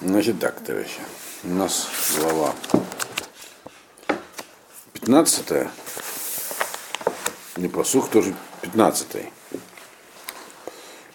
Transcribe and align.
Значит 0.00 0.40
так, 0.40 0.60
товарищи. 0.60 1.00
У 1.44 1.48
нас 1.48 1.88
глава 2.18 2.54
15 4.94 5.68
не 7.56 7.68
посух 7.68 8.10
тоже 8.10 8.34
15 8.62 9.06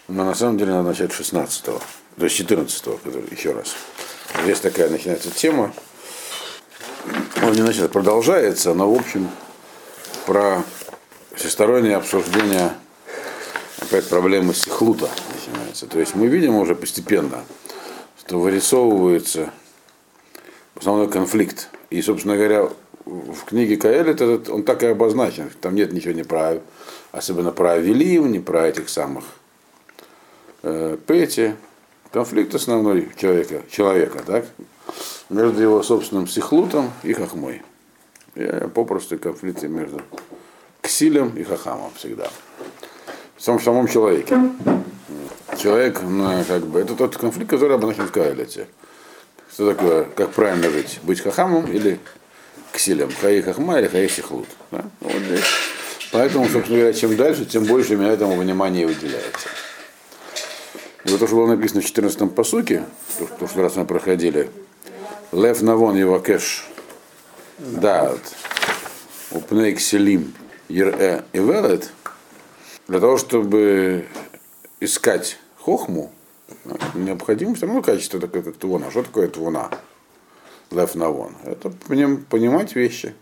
но 0.08 0.24
на 0.24 0.34
самом 0.34 0.58
деле 0.58 0.72
надо 0.72 0.88
начать 0.88 1.12
16 1.12 1.64
то 1.64 1.80
есть 2.18 2.36
14 2.36 2.82
который, 3.02 3.28
еще 3.30 3.52
раз. 3.52 3.74
Здесь 4.42 4.60
такая 4.60 4.88
начинается 4.88 5.30
тема. 5.30 5.72
Он 7.42 7.52
не 7.52 7.62
начинает, 7.62 7.92
продолжается, 7.92 8.72
но 8.74 8.92
в 8.92 8.98
общем 8.98 9.28
про 10.26 10.62
всестороннее 11.34 11.96
обсуждение 11.96 12.72
опять 13.80 14.08
проблемы 14.08 14.54
сихлута 14.54 15.08
начинается. 15.34 15.86
То 15.86 15.98
есть 15.98 16.14
мы 16.14 16.28
видим 16.28 16.54
уже 16.56 16.74
постепенно, 16.74 17.44
что 18.26 18.40
вырисовывается 18.40 19.50
основной 20.74 21.08
конфликт. 21.08 21.68
И, 21.90 22.00
собственно 22.02 22.36
говоря, 22.36 22.70
в 23.04 23.44
книге 23.44 23.76
Каэлит 23.76 24.20
этот, 24.20 24.48
он 24.48 24.62
так 24.62 24.82
и 24.82 24.86
обозначен. 24.86 25.50
Там 25.60 25.74
нет 25.74 25.92
ничего 25.92 26.14
не 26.14 26.24
про, 26.24 26.60
особенно 27.12 27.52
про 27.52 27.72
Авелим, 27.72 28.32
не 28.32 28.40
про 28.40 28.66
этих 28.66 28.88
самых 28.88 29.24
э, 30.62 30.96
Пети. 31.06 31.54
Конфликт 32.12 32.54
основной 32.54 33.08
человека, 33.16 33.62
человека 33.68 34.22
так, 34.24 34.46
между 35.28 35.60
его 35.60 35.82
собственным 35.82 36.28
сихлутом 36.28 36.92
и 37.02 37.12
хахмой. 37.12 37.62
И 38.36 38.44
попросту 38.72 39.18
конфликты 39.18 39.68
между 39.68 40.00
ксилем 40.80 41.36
и 41.36 41.42
хахамом 41.42 41.90
всегда. 41.96 42.30
В 43.36 43.42
самом, 43.42 43.60
в 43.60 43.64
самом 43.64 43.88
человеке. 43.88 44.38
Человек, 45.58 46.00
ну, 46.02 46.44
как 46.46 46.66
бы, 46.66 46.80
это 46.80 46.94
тот 46.94 47.16
конфликт, 47.16 47.50
который 47.50 47.76
обозначен 47.76 48.06
в 48.06 48.12
Каэлите. 48.12 48.66
Что 49.52 49.72
такое, 49.72 50.04
как 50.04 50.32
правильно 50.32 50.68
жить? 50.70 50.98
Быть 51.02 51.20
хахамом 51.20 51.70
или 51.70 52.00
ксилем? 52.72 53.10
Хаи 53.20 53.40
хахма 53.40 53.78
или 53.78 53.86
хаи 53.86 54.08
сихлут? 54.08 54.48
Да? 54.72 54.84
Вот 55.00 55.22
здесь. 55.22 55.44
Поэтому, 56.10 56.48
собственно 56.48 56.78
говоря, 56.78 56.92
чем 56.92 57.16
дальше, 57.16 57.44
тем 57.44 57.64
больше 57.64 57.96
меня 57.96 58.10
этому 58.12 58.36
внимания 58.36 58.86
выделяется. 58.86 59.48
И 61.04 61.10
вот 61.10 61.20
то, 61.20 61.26
что 61.26 61.36
было 61.36 61.46
написано 61.46 61.82
в 61.82 61.84
14-м 61.84 62.30
посуке, 62.30 62.84
то, 63.18 63.26
то, 63.26 63.46
что 63.46 63.62
раз 63.62 63.76
мы 63.76 63.84
проходили, 63.84 64.50
Лев 65.32 65.62
Навон 65.62 65.96
его 65.96 66.18
кэш 66.18 66.66
дат 67.58 68.20
упнейк 69.30 69.80
селим 69.80 70.32
Ер-э 70.68 71.22
и 71.32 71.38
Велет, 71.38 71.90
для 72.88 73.00
того, 73.00 73.18
чтобы 73.18 74.06
искать 74.80 75.38
хохму, 75.64 76.12
необходимо 76.94 77.54
все 77.54 77.66
равно 77.66 77.82
качество 77.82 78.20
такое, 78.20 78.42
как 78.42 78.56
твона. 78.56 78.90
Что 78.90 79.02
такое 79.02 79.28
твона? 79.28 79.70
Лев 80.70 80.94
навон. 80.94 81.32
Это 81.44 81.70
понимать 81.70 82.74
вещи, 82.74 83.14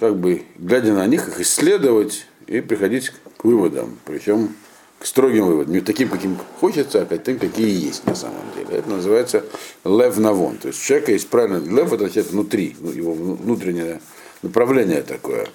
как 0.00 0.16
бы 0.16 0.42
глядя 0.56 0.92
на 0.92 1.06
них, 1.06 1.28
их 1.28 1.40
исследовать 1.40 2.26
и 2.46 2.60
приходить 2.60 3.12
к 3.36 3.44
выводам. 3.44 3.98
Причем 4.04 4.54
к 4.98 5.06
строгим 5.06 5.46
выводам. 5.46 5.74
Не 5.74 5.80
таким, 5.80 6.08
каким 6.08 6.38
хочется, 6.60 7.02
а 7.02 7.04
таким, 7.04 7.38
какие 7.38 7.86
есть 7.86 8.06
на 8.06 8.14
самом 8.14 8.52
деле. 8.56 8.78
Это 8.78 8.88
называется 8.88 9.44
лев 9.84 10.16
навон. 10.18 10.56
То 10.56 10.68
есть 10.68 10.80
у 10.80 10.84
человека 10.84 11.12
есть 11.12 11.28
правильно, 11.28 11.58
лев 11.58 11.92
это 11.92 12.04
значит 12.04 12.30
внутри, 12.30 12.76
его 12.80 13.12
внутреннее 13.12 14.00
направление 14.42 15.02
такое 15.02 15.48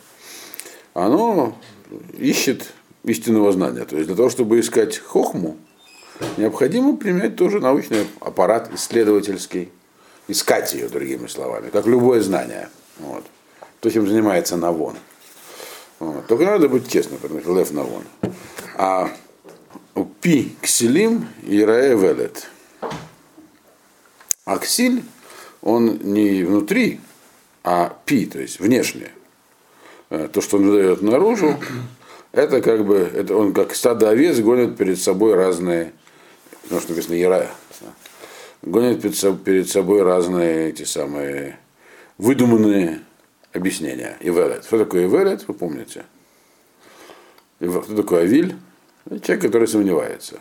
оно 0.94 1.56
ищет 2.18 2.74
истинного 3.04 3.52
знания. 3.52 3.86
То 3.86 3.96
есть 3.96 4.08
для 4.08 4.16
того, 4.16 4.30
чтобы 4.30 4.60
искать 4.60 4.98
хохму, 4.98 5.58
необходимо 6.38 6.98
применять 6.98 7.36
тоже 7.36 7.60
научный 7.60 8.08
аппарат 8.20 8.74
исследовательский, 8.74 9.70
искать 10.28 10.74
ее, 10.74 10.88
другими 10.88 11.28
словами, 11.28 11.70
как 11.70 11.86
любое 11.86 12.22
знание. 12.22 12.70
Вот. 13.00 13.26
То, 13.80 13.90
чем 13.90 14.08
занимается 14.08 14.58
Навон. 14.58 14.96
Вот. 16.00 16.28
Только 16.28 16.46
надо 16.46 16.70
быть 16.70 16.90
честным, 16.92 17.20
потому 17.20 17.42
что 17.42 17.58
Лев 17.58 17.72
Навон. 17.72 18.04
А 18.76 19.12
Пи 20.22 20.56
Ксилим 20.62 21.28
и 21.44 21.64
Раэ 21.64 21.96
Велет. 21.96 22.50
Аксиль, 24.46 25.04
он 25.62 26.00
не 26.02 26.44
внутри, 26.44 27.00
а 27.64 27.96
пи, 28.06 28.26
то 28.26 28.40
есть 28.40 28.60
внешне. 28.60 29.12
Э, 30.10 30.28
то, 30.32 30.42
что 30.42 30.58
он 30.58 30.70
выдает 30.70 31.02
наружу, 31.02 31.60
это 32.32 32.62
как 32.62 32.86
бы, 32.86 32.98
это 32.98 33.36
он 33.36 33.54
как 33.54 33.76
стадо 33.76 34.10
овец 34.10 34.40
гонит 34.40 34.78
перед 34.78 35.00
собой 35.00 35.36
разные, 35.36 35.94
ну, 36.70 36.80
что 36.80 36.90
написано 36.90 37.16
Ярая, 37.16 37.50
гонит 38.62 39.02
перед 39.02 39.70
собой 39.70 40.04
разные 40.04 40.70
эти 40.70 40.84
самые 40.84 41.60
выдуманные 42.18 43.02
объяснения. 43.54 44.18
Ивелет. 44.20 44.66
Что 44.66 44.80
такое 44.80 45.08
Ивелет, 45.08 45.48
вы 45.48 45.54
помните? 45.54 46.06
Кто 47.60 47.96
такой 47.96 48.22
Авиль? 48.22 48.56
Человек, 49.24 49.42
который 49.42 49.68
сомневается. 49.68 50.40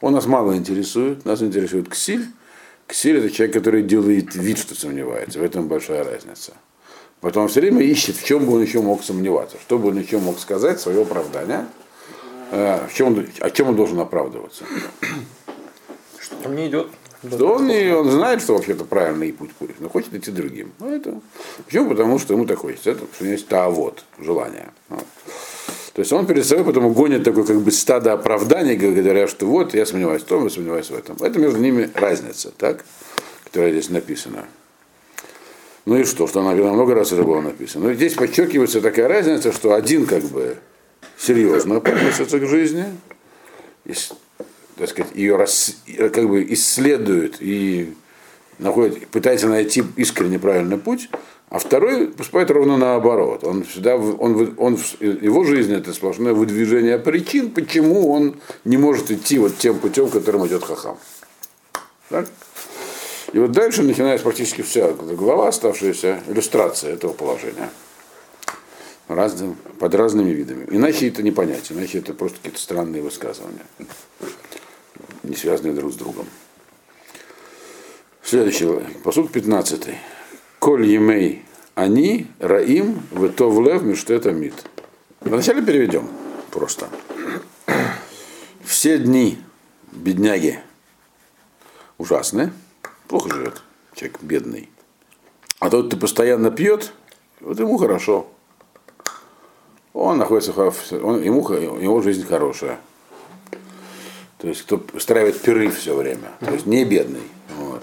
Он 0.00 0.12
нас 0.12 0.26
мало 0.26 0.56
интересует, 0.56 1.24
нас 1.24 1.42
интересует 1.42 1.88
Ксиль. 1.88 2.26
Ксиль 2.86 3.18
это 3.18 3.30
человек, 3.30 3.54
который 3.54 3.82
делает 3.82 4.34
вид, 4.34 4.58
что 4.58 4.74
сомневается. 4.74 5.38
В 5.38 5.42
этом 5.42 5.68
большая 5.68 6.04
разница. 6.04 6.54
Поэтому 7.20 7.44
он 7.44 7.48
все 7.50 7.60
время 7.60 7.82
ищет, 7.82 8.16
в 8.16 8.24
чем 8.24 8.46
бы 8.46 8.54
он 8.54 8.62
еще 8.62 8.80
мог 8.80 9.02
сомневаться, 9.02 9.56
что 9.60 9.78
бы 9.78 9.88
он 9.88 9.98
еще 9.98 10.18
мог 10.18 10.38
сказать, 10.38 10.80
свое 10.80 11.02
оправдание, 11.02 11.66
э, 12.52 12.86
в 12.86 12.94
чем 12.94 13.08
он, 13.08 13.26
о 13.40 13.50
чем 13.50 13.68
он 13.68 13.76
должен 13.76 13.98
оправдываться. 13.98 14.64
Там 16.42 16.56
не 16.56 16.68
идет. 16.68 16.88
Что 17.26 17.54
он, 17.54 17.66
не, 17.66 17.92
он 17.92 18.10
знает, 18.10 18.42
что 18.42 18.54
вообще-то 18.54 18.84
правильный 18.84 19.32
путь 19.32 19.50
будет, 19.58 19.80
но 19.80 19.88
хочет 19.88 20.14
идти 20.14 20.30
другим. 20.30 20.72
Ну, 20.78 20.94
это, 20.94 21.20
почему? 21.66 21.88
Потому 21.88 22.18
что 22.18 22.34
ему 22.34 22.46
так 22.46 22.58
хочется. 22.58 22.90
Это, 22.90 23.00
что 23.12 23.22
у 23.22 23.24
него 23.24 23.32
есть 23.32 23.48
та 23.48 23.68
вот, 23.68 24.04
желание. 24.18 24.68
Вот. 24.88 25.04
То 25.94 26.02
есть 26.02 26.12
он 26.12 26.26
перед 26.26 26.46
собой 26.46 26.64
потом 26.64 26.92
гонит 26.92 27.24
такое 27.24 27.42
как 27.42 27.60
бы 27.60 27.72
стадо 27.72 28.12
оправданий, 28.12 28.76
говоря, 28.76 29.26
что 29.26 29.46
вот 29.46 29.74
я 29.74 29.84
сомневаюсь 29.84 30.22
в 30.22 30.26
том, 30.26 30.44
я 30.44 30.50
сомневаюсь 30.50 30.90
в 30.90 30.94
этом. 30.94 31.16
Это 31.16 31.40
между 31.40 31.58
ними 31.58 31.90
разница, 31.92 32.52
так, 32.56 32.84
которая 33.42 33.72
здесь 33.72 33.90
написана. 33.90 34.44
Ну 35.86 35.96
и 35.96 36.04
что, 36.04 36.28
что 36.28 36.40
она 36.40 36.52
много 36.52 36.94
раз 36.94 37.10
это 37.10 37.24
было 37.24 37.40
написано. 37.40 37.88
Но 37.88 37.94
здесь 37.94 38.14
подчеркивается 38.14 38.80
такая 38.80 39.08
разница, 39.08 39.50
что 39.50 39.72
один 39.72 40.06
как 40.06 40.22
бы 40.22 40.58
серьезно 41.18 41.78
относится 41.78 42.38
к 42.38 42.46
жизни, 42.46 42.84
и, 43.84 43.94
так 44.78 44.88
сказать, 44.88 45.14
ее 45.14 45.36
рас, 45.36 45.76
как 46.12 46.28
бы 46.28 46.44
исследует 46.52 47.36
и 47.40 47.94
находит, 48.58 49.08
пытается 49.08 49.48
найти 49.48 49.82
искренне 49.96 50.38
правильный 50.38 50.78
путь, 50.78 51.10
а 51.50 51.58
второй 51.58 52.08
поступает 52.08 52.50
ровно 52.50 52.76
наоборот. 52.76 53.42
Он 53.44 53.64
всегда, 53.64 53.96
он, 53.96 54.54
он, 54.58 54.78
его 55.00 55.44
жизнь 55.44 55.72
это 55.72 55.92
сплошное 55.92 56.34
выдвижение 56.34 56.98
причин, 56.98 57.50
почему 57.50 58.12
он 58.12 58.36
не 58.64 58.76
может 58.76 59.10
идти 59.10 59.38
вот 59.38 59.56
тем 59.56 59.78
путем, 59.78 60.10
которым 60.10 60.46
идет 60.46 60.64
Хахам. 60.64 60.98
Так? 62.10 62.28
И 63.32 63.38
вот 63.38 63.52
дальше 63.52 63.82
начинается 63.82 64.24
практически 64.24 64.62
вся 64.62 64.88
глава, 64.92 65.48
оставшаяся 65.48 66.20
иллюстрация 66.28 66.92
этого 66.92 67.12
положения. 67.12 67.70
Разным, 69.06 69.56
под 69.78 69.94
разными 69.94 70.30
видами. 70.30 70.66
Иначе 70.70 71.08
это 71.08 71.22
не 71.22 71.30
понять, 71.30 71.72
иначе 71.72 71.98
это 71.98 72.12
просто 72.12 72.36
какие-то 72.36 72.60
странные 72.60 73.00
высказывания, 73.00 73.64
не 75.28 75.36
связанные 75.36 75.74
друг 75.74 75.92
с 75.92 75.96
другом. 75.96 76.26
Следующий 78.22 78.68
посуд 79.02 79.30
15. 79.30 79.88
Коль 80.58 80.86
емей 80.86 81.44
они, 81.74 82.26
раим, 82.40 83.02
ветовлев, 83.12 83.82
миштета 83.82 84.32
мид. 84.32 84.54
Вначале 85.20 85.62
переведем 85.62 86.08
просто. 86.50 86.88
Все 88.64 88.98
дни 88.98 89.38
бедняги 89.92 90.60
ужасные, 91.98 92.52
плохо 93.08 93.30
живет, 93.34 93.62
человек 93.94 94.18
бедный. 94.22 94.68
А 95.58 95.70
тот, 95.70 95.88
кто 95.88 95.96
постоянно 95.96 96.50
пьет, 96.50 96.92
вот 97.40 97.58
ему 97.58 97.76
хорошо. 97.76 98.28
Он 99.92 100.18
находится, 100.18 100.52
он, 100.52 101.22
ему, 101.22 101.48
его 101.50 102.00
жизнь 102.02 102.24
хорошая. 102.24 102.78
То 104.38 104.48
есть, 104.48 104.62
кто 104.62 104.82
устраивает 104.94 105.40
пиры 105.40 105.70
все 105.70 105.94
время. 105.94 106.30
То 106.40 106.52
есть, 106.52 106.66
не 106.66 106.84
бедный. 106.84 107.22
Вот. 107.58 107.82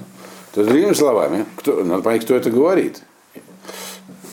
То 0.54 0.62
есть, 0.62 0.72
другими 0.72 0.94
словами, 0.94 1.46
кто, 1.58 1.84
надо 1.84 2.02
понять, 2.02 2.24
кто 2.24 2.36
это 2.36 2.50
говорит. 2.50 3.02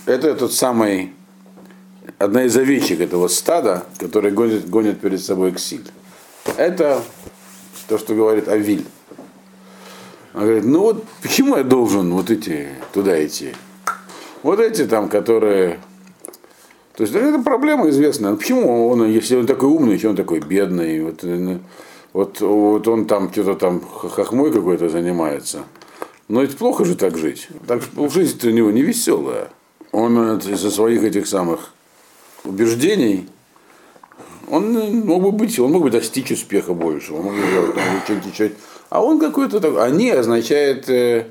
Это 0.06 0.34
тот 0.34 0.52
самый, 0.52 1.12
одна 2.18 2.44
из 2.44 2.56
овечек 2.56 3.00
этого 3.00 3.28
стада, 3.28 3.84
который 3.98 4.30
гонит, 4.30 4.68
гонит 4.68 5.00
перед 5.00 5.22
собой 5.22 5.52
ксиль. 5.52 5.86
Это 6.56 7.02
то, 7.88 7.98
что 7.98 8.14
говорит 8.14 8.48
Авиль. 8.48 8.84
Он 10.34 10.42
говорит, 10.42 10.64
ну 10.64 10.80
вот 10.80 11.04
почему 11.22 11.56
я 11.56 11.62
должен 11.62 12.12
вот 12.12 12.30
эти 12.30 12.68
туда 12.92 13.24
идти? 13.24 13.54
Вот 14.42 14.60
эти 14.60 14.86
там, 14.86 15.08
которые... 15.08 15.78
То 16.96 17.02
есть 17.04 17.14
это 17.14 17.38
проблема 17.42 17.88
известная. 17.90 18.34
Почему 18.34 18.88
он, 18.88 19.06
если 19.06 19.36
он 19.36 19.46
такой 19.46 19.68
умный, 19.68 19.94
если 19.94 20.08
он 20.08 20.16
такой 20.16 20.40
бедный, 20.40 21.00
вот, 21.02 21.22
вот, 22.12 22.40
вот 22.40 22.86
он 22.88 23.06
там 23.06 23.32
что-то 23.32 23.54
там 23.54 23.80
хохмой 23.80 24.52
какой-то 24.52 24.88
занимается, 24.88 25.64
Но 26.28 26.42
ведь 26.42 26.56
плохо 26.56 26.84
же 26.84 26.94
так 26.94 27.16
жить. 27.16 27.48
Так 27.66 27.82
жизнь-то 28.10 28.48
у 28.48 28.50
него 28.50 28.70
не 28.70 28.82
веселая. 28.82 29.50
Он 29.92 30.38
из-за 30.38 30.70
своих 30.70 31.02
этих 31.02 31.26
самых 31.26 31.74
убеждений, 32.44 33.28
он 34.48 34.72
мог 35.04 35.22
бы 35.22 35.32
быть, 35.32 35.58
он 35.58 35.72
мог 35.72 35.82
бы 35.82 35.90
достичь 35.90 36.30
успеха 36.30 36.74
больше, 36.74 37.12
он 37.14 37.24
мог 37.24 37.34
бы 37.34 37.40
делать 37.50 37.74
что-нибудь, 38.04 38.34
что 38.34 38.50
а 38.90 39.02
он 39.02 39.18
какой-то 39.18 39.60
такой, 39.60 39.82
они 39.82 40.10
означает 40.10 40.88
э, 40.90 41.26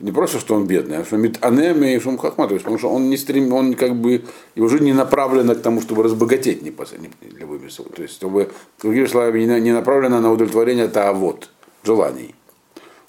не 0.00 0.10
просто, 0.10 0.40
что 0.40 0.54
он 0.54 0.66
бедный, 0.66 0.98
а 0.98 1.04
что 1.04 1.16
анеми 1.16 1.94
и 1.94 2.00
шум 2.00 2.18
хахматович, 2.18 2.62
потому 2.62 2.78
что 2.78 2.90
он 2.90 3.08
не 3.08 3.16
стрем, 3.16 3.52
он 3.52 3.74
как 3.74 3.94
бы, 3.94 4.24
его 4.56 4.68
жизнь 4.68 4.84
не 4.84 4.92
направлена 4.92 5.54
к 5.54 5.62
тому, 5.62 5.80
чтобы 5.80 6.02
разбогатеть 6.02 6.62
не, 6.62 6.70
не 6.70 7.44
вымысла. 7.44 7.86
То 7.86 8.02
есть, 8.02 8.14
чтобы, 8.14 8.50
другими 8.82 9.06
словами, 9.06 9.44
не 9.60 9.72
направлена 9.72 10.20
на 10.20 10.32
удовлетворение 10.32 10.90
вот 11.14 11.48
желаний. 11.84 12.34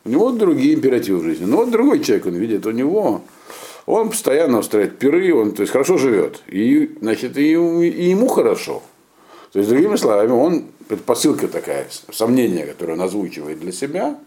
У 0.04 0.10
него 0.10 0.32
другие 0.32 0.76
императивы 0.76 1.20
в 1.20 1.24
жизни. 1.24 1.46
Но 1.46 1.58
вот 1.58 1.72
другой 1.72 2.02
человек, 2.02 2.28
он 2.28 2.36
видит, 2.36 2.68
у 2.68 2.72
него, 2.72 3.22
он 3.88 4.10
постоянно 4.12 4.60
устраивает 4.60 5.00
пиры, 5.00 5.34
он 5.34 5.54
то 5.54 5.62
есть, 5.62 5.74
хорошо 5.74 5.98
живет. 5.98 6.44
И, 6.48 6.98
значит, 7.02 7.36
и, 7.38 7.54
и 7.54 8.10
ему 8.10 8.28
хорошо. 8.28 8.84
То 9.52 9.60
есть, 9.60 9.72
другими 9.72 9.96
словами, 9.96 10.32
он, 10.32 10.66
предпосылка 10.88 11.48
такая, 11.48 11.88
сомнение, 12.12 12.68
которое 12.68 12.94
он 12.94 13.02
озвучивает 13.02 13.60
для 13.60 13.72
себя 13.72 14.20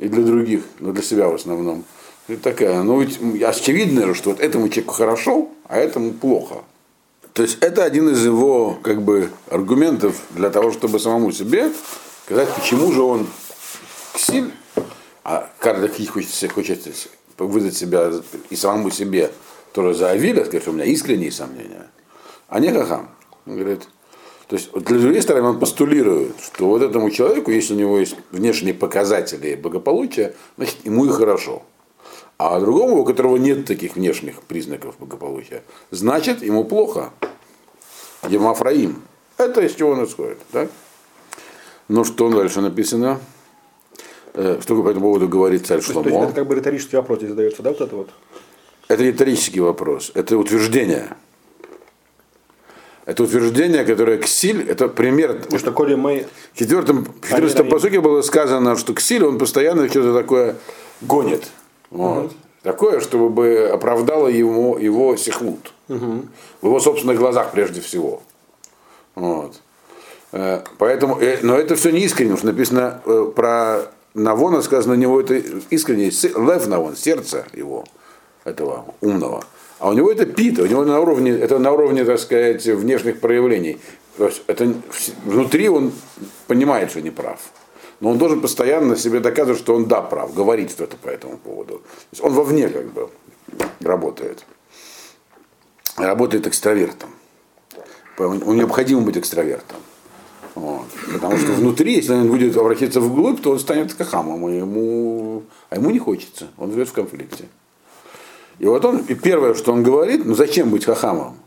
и 0.00 0.08
для 0.08 0.22
других, 0.24 0.62
но 0.80 0.92
для 0.92 1.02
себя 1.02 1.28
в 1.28 1.34
основном, 1.34 1.84
это 2.26 2.42
такая, 2.42 2.82
ну 2.82 3.00
ведь 3.00 3.20
очевидно 3.42 4.06
же, 4.06 4.14
что 4.14 4.30
вот 4.30 4.40
этому 4.40 4.68
человеку 4.68 4.94
хорошо, 4.94 5.48
а 5.68 5.76
этому 5.76 6.12
плохо. 6.12 6.64
То 7.34 7.42
есть 7.42 7.58
это 7.60 7.84
один 7.84 8.08
из 8.08 8.24
его 8.24 8.78
как 8.82 9.02
бы 9.02 9.30
аргументов 9.50 10.20
для 10.30 10.50
того, 10.50 10.72
чтобы 10.72 10.98
самому 10.98 11.32
себе 11.32 11.70
сказать, 12.24 12.48
почему 12.54 12.92
же 12.92 13.02
он 13.02 13.26
сильный, 14.16 14.52
а 15.22 15.50
каждый 15.58 16.06
хочет, 16.06 16.52
хочет 16.52 16.88
выдать 17.36 17.76
себя 17.76 18.10
и 18.48 18.56
самому 18.56 18.90
себе 18.90 19.30
тоже 19.72 19.94
за 19.94 20.10
Авиля, 20.10 20.44
сказать, 20.44 20.62
что 20.62 20.70
у 20.70 20.74
меня 20.74 20.84
искренние 20.84 21.30
сомнения, 21.30 21.88
а 22.48 22.58
не 22.58 22.72
хахам. 22.72 23.10
Он 23.46 23.56
говорит, 23.56 23.82
то 24.50 24.56
есть 24.56 24.72
для 24.72 24.98
другой 24.98 25.22
стороны 25.22 25.50
он 25.50 25.60
постулирует, 25.60 26.34
что 26.42 26.66
вот 26.66 26.82
этому 26.82 27.08
человеку, 27.10 27.52
если 27.52 27.72
у 27.74 27.76
него 27.76 28.00
есть 28.00 28.16
внешние 28.32 28.74
показатели 28.74 29.54
благополучия, 29.54 30.34
значит 30.56 30.84
ему 30.84 31.06
и 31.06 31.08
хорошо. 31.08 31.62
А 32.36 32.58
другому, 32.58 33.02
у 33.02 33.04
которого 33.04 33.36
нет 33.36 33.64
таких 33.64 33.94
внешних 33.94 34.42
признаков 34.42 34.96
благополучия, 34.98 35.62
значит 35.92 36.42
ему 36.42 36.64
плохо. 36.64 37.12
Емафраим. 38.28 39.00
Это 39.38 39.60
из 39.60 39.76
чего 39.76 39.90
он 39.90 40.04
исходит. 40.04 40.38
Так? 40.50 40.68
Ну 41.86 42.02
что 42.02 42.28
дальше 42.28 42.60
написано? 42.60 43.20
Э, 44.34 44.58
что 44.60 44.82
по 44.82 44.88
этому 44.88 45.06
поводу 45.06 45.28
говорит 45.28 45.64
царь 45.64 45.80
Шломо? 45.80 46.02
То 46.02 46.08
есть, 46.08 46.22
это 46.24 46.32
как 46.32 46.48
бы 46.48 46.56
риторический 46.56 46.96
вопрос 46.96 47.18
здесь 47.18 47.30
задается, 47.30 47.62
да, 47.62 47.70
вот 47.70 47.80
это 47.82 47.94
вот? 47.94 48.10
Это 48.88 49.00
риторический 49.04 49.60
вопрос, 49.60 50.10
это 50.14 50.36
утверждение. 50.36 51.16
Это 53.06 53.22
утверждение, 53.24 53.84
которое 53.84 54.18
ксиль, 54.18 54.68
это 54.68 54.88
пример. 54.88 55.38
Потому 55.38 55.58
что 55.58 55.72
коли 55.72 55.94
мы... 55.94 56.26
В 56.52 56.58
четвертом, 56.58 57.04
в 57.04 57.26
четырнадцатом 57.26 57.68
посуке 57.68 58.00
было 58.00 58.22
сказано, 58.22 58.76
что 58.76 58.94
ксиль, 58.94 59.24
он 59.24 59.38
постоянно 59.38 59.88
что-то 59.88 60.14
такое 60.14 60.56
гонит. 61.00 61.44
Вот. 61.90 62.26
Угу. 62.26 62.34
Такое, 62.62 63.00
чтобы 63.00 63.30
бы 63.30 63.70
оправдало 63.72 64.28
ему, 64.28 64.76
его 64.76 65.16
сихлут. 65.16 65.72
Угу. 65.88 66.26
В 66.60 66.66
его 66.66 66.80
собственных 66.80 67.18
глазах 67.18 67.52
прежде 67.52 67.80
всего. 67.80 68.22
Вот. 69.14 69.60
Э, 70.32 70.60
поэтому, 70.78 71.18
э, 71.20 71.38
но 71.42 71.56
это 71.56 71.74
все 71.76 71.90
не 71.90 72.00
искренне, 72.00 72.36
что 72.36 72.46
написано 72.46 73.00
э, 73.04 73.32
про 73.34 73.90
Навона 74.14 74.62
сказано 74.62 74.94
у 74.94 74.96
него 74.96 75.20
это 75.20 75.34
искренне, 75.70 76.10
лев 76.10 76.66
Навон, 76.66 76.96
сердце 76.96 77.46
его, 77.52 77.84
этого 78.44 78.84
умного. 79.00 79.44
А 79.80 79.88
у 79.88 79.94
него 79.94 80.12
это 80.12 80.26
пита, 80.26 80.62
у 80.62 80.66
него 80.66 80.84
на 80.84 81.00
уровне, 81.00 81.30
это 81.30 81.58
на 81.58 81.72
уровне, 81.72 82.04
так 82.04 82.18
сказать, 82.18 82.66
внешних 82.66 83.18
проявлений. 83.18 83.78
То 84.18 84.26
есть 84.26 84.42
это 84.46 84.74
внутри 85.24 85.70
он 85.70 85.92
понимает, 86.46 86.90
что 86.90 87.00
не 87.00 87.10
прав. 87.10 87.40
Но 88.00 88.10
он 88.10 88.18
должен 88.18 88.42
постоянно 88.42 88.94
себе 88.94 89.20
доказывать, 89.20 89.58
что 89.58 89.74
он 89.74 89.86
да 89.86 90.02
прав, 90.02 90.34
говорить 90.34 90.70
что-то 90.70 90.98
по 90.98 91.08
этому 91.08 91.38
поводу. 91.38 91.78
То 91.78 91.82
есть 92.12 92.22
он 92.22 92.34
вовне 92.34 92.68
как 92.68 92.92
бы 92.92 93.08
работает. 93.80 94.44
Работает 95.96 96.46
экстравертом. 96.46 97.08
Ему 98.18 98.52
необходимо 98.52 99.00
быть 99.00 99.16
экстравертом. 99.16 99.78
Вот. 100.56 100.88
Потому 101.10 101.38
что 101.38 101.52
внутри, 101.52 101.94
если 101.94 102.12
он 102.12 102.28
будет 102.28 102.54
обратиться 102.54 103.00
вглубь, 103.00 103.40
то 103.40 103.52
он 103.52 103.58
станет 103.58 103.94
кахамом, 103.94 104.44
а 104.44 104.50
ему, 104.50 105.44
а 105.70 105.76
ему 105.76 105.90
не 105.90 105.98
хочется. 105.98 106.48
Он 106.58 106.70
живет 106.70 106.90
в 106.90 106.92
конфликте. 106.92 107.44
И 108.60 108.66
вот 108.66 108.84
он, 108.84 108.98
и 108.98 109.14
первое, 109.14 109.54
что 109.54 109.72
он 109.72 109.82
говорит, 109.82 110.24
ну 110.24 110.34
зачем 110.34 110.68
быть 110.68 110.84
хахамом? 110.84 111.38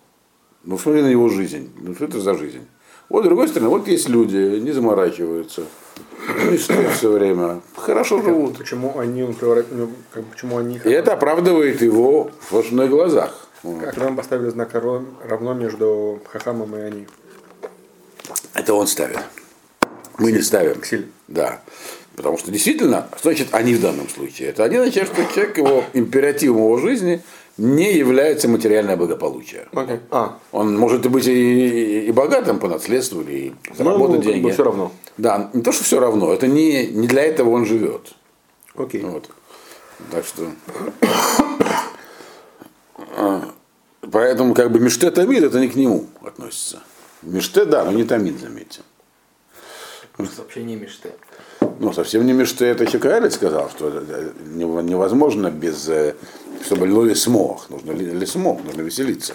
Ну 0.64 0.80
смотри 0.80 1.04
на 1.04 1.08
его 1.08 1.30
жизнь. 1.30 1.72
Ну 1.80 1.94
что 1.94 2.06
это 2.06 2.20
за 2.20 2.34
жизнь? 2.34 2.66
Вот 3.08 3.24
с 3.24 3.28
другой 3.28 3.48
стороны, 3.48 3.70
вот 3.70 3.88
есть 3.88 4.10
люди, 4.10 4.60
не 4.60 4.72
заморачиваются, 4.72 5.66
не 6.50 6.58
все 6.58 7.12
время, 7.12 7.62
хорошо 7.76 8.20
живут. 8.20 8.58
Почему 8.58 8.98
они, 8.98 9.22
ну, 9.22 9.90
почему 10.32 10.58
они 10.58 10.82
И 10.84 10.90
это 10.90 11.14
оправдывает 11.14 11.84
его 11.84 12.32
в 12.50 12.50
собственных 12.50 12.90
глазах. 12.90 13.48
Как 13.62 13.96
нам 13.98 14.16
поставили 14.16 14.50
знак 14.50 14.74
равно 14.74 15.54
между 15.54 16.20
хахамом 16.32 16.76
и 16.76 16.80
они? 16.80 17.08
Это 18.56 18.74
он 18.74 18.88
ставит. 18.88 19.20
Мы 20.18 20.32
не 20.32 20.42
ставим. 20.42 20.82
Ксиль. 20.82 21.12
Да. 21.28 21.62
Потому 22.16 22.38
что 22.38 22.52
действительно, 22.52 23.08
что 23.18 23.30
значит 23.30 23.48
они 23.52 23.74
в 23.74 23.82
данном 23.82 24.08
случае? 24.08 24.50
Это 24.50 24.64
они 24.64 24.76
означает, 24.78 25.08
что 25.08 25.26
человек, 25.34 25.58
его 25.58 25.84
императивом 25.94 26.58
его 26.58 26.78
жизни 26.78 27.22
не 27.58 27.94
является 27.94 28.48
материальное 28.48 28.96
благополучие. 28.98 29.68
Okay. 29.72 30.00
А. 30.12 30.38
Он 30.52 30.78
может 30.78 31.10
быть 31.10 31.28
и, 31.28 32.08
и 32.08 32.12
богатым 32.12 32.60
по 32.60 32.68
наследству, 32.68 33.22
или 33.22 33.54
заработать 33.76 34.26
ну, 34.26 34.32
деньги. 34.32 34.52
все 34.52 34.64
равно. 34.64 34.92
Да, 35.18 35.50
не 35.54 35.62
то, 35.62 35.72
что 35.72 35.84
все 35.84 36.00
равно, 36.00 36.34
это 36.34 36.48
не, 36.48 36.88
не 36.88 37.08
для 37.08 37.24
этого 37.24 37.50
он 37.50 37.66
живет. 37.66 38.14
Окей. 38.76 39.02
Okay. 39.02 39.10
Вот. 39.10 39.30
Так 40.12 40.26
что. 40.26 40.52
Поэтому 44.12 44.54
как 44.54 44.72
бы 44.72 44.80
Миштет 44.80 45.18
Амид 45.18 45.44
это 45.44 45.60
не 45.60 45.70
к 45.70 45.76
нему 45.76 46.08
относится. 46.24 46.84
Миште, 47.22 47.66
да, 47.66 47.86
но 47.86 47.92
не 47.92 48.04
Тамид, 48.04 48.40
заметьте. 48.40 48.82
Вообще 50.18 50.64
не 50.64 50.76
Миште. 50.76 51.14
Ну, 51.80 51.94
совсем 51.94 52.26
не 52.26 52.34
Миште, 52.34 52.68
это 52.68 52.84
еще 52.84 53.00
Каэль 53.00 53.30
сказал, 53.32 53.70
что 53.70 54.04
невозможно 54.46 55.50
без, 55.50 55.88
э, 55.90 56.16
чтобы 56.64 56.86
лоли 56.86 57.14
смог, 57.14 57.70
нужно 57.70 57.92
ли 57.92 58.26
смог, 58.26 58.64
нужно 58.64 58.82
веселиться. 58.82 59.34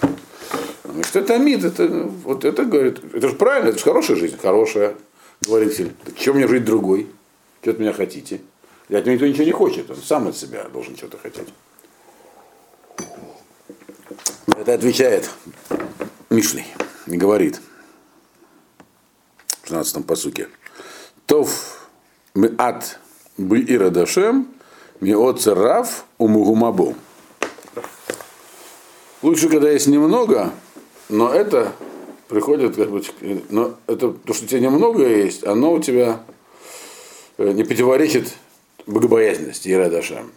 Миште 0.85 1.23
Тамид, 1.23 1.65
это, 1.65 1.87
вот 2.25 2.45
это 2.45 2.65
говорит, 2.65 3.01
это 3.13 3.29
же 3.29 3.35
правильно, 3.35 3.71
это 3.71 3.79
же 3.79 3.85
хорошая 3.85 4.17
жизнь, 4.17 4.37
хорошая, 4.41 4.95
говоритель. 5.43 5.93
Так 6.05 6.17
чем 6.17 6.37
мне 6.37 6.49
жить 6.49 6.65
другой? 6.65 7.09
Что 7.63 7.73
от 7.73 7.79
меня 7.79 7.93
хотите? 7.93 8.41
И 8.89 8.95
от 8.95 9.05
меня 9.05 9.15
никто 9.15 9.27
ничего 9.27 9.45
не 9.45 9.53
хочет, 9.53 9.91
он 9.91 9.97
сам 9.97 10.29
от 10.29 10.37
себя 10.37 10.67
должен 10.73 10.97
что-то 10.97 11.19
хотеть. 11.19 11.49
Это 14.57 14.75
отвечает 14.75 15.29
Мишлей 16.31 16.67
и 17.07 17.17
говорит– 17.17 17.61
16 19.69 20.07
посуке. 20.07 20.49
Тов 21.27 21.88
мы 22.39 22.55
от 22.57 23.01
Быира 23.37 23.91
Дашем, 23.91 24.47
ми 25.01 25.15
рав 25.47 26.05
умугумабу. 26.19 26.95
Лучше, 29.23 29.49
когда 29.49 29.69
есть 29.71 29.89
немного, 29.89 30.53
но 31.09 31.33
это 31.33 31.73
приходит, 32.29 32.77
как 32.77 32.91
бы, 32.91 33.03
но 33.51 33.75
это 33.89 34.13
то, 34.13 34.35
что 34.35 34.45
у 34.45 34.49
тебя 34.49 34.61
немного 34.61 35.05
есть, 35.05 35.45
оно 35.45 35.73
у 35.73 35.81
тебя 35.81 36.21
э, 37.39 37.51
не 37.51 37.65
противоречит 37.65 38.33
богобоязненности 38.87 39.71
Ирадашем. 39.71 40.31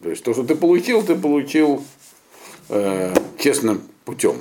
То 0.00 0.10
есть 0.10 0.22
то, 0.22 0.34
что 0.34 0.44
ты 0.44 0.54
получил, 0.54 1.02
ты 1.02 1.16
получил 1.16 1.82
э, 2.68 3.12
честным 3.38 3.82
путем, 4.04 4.36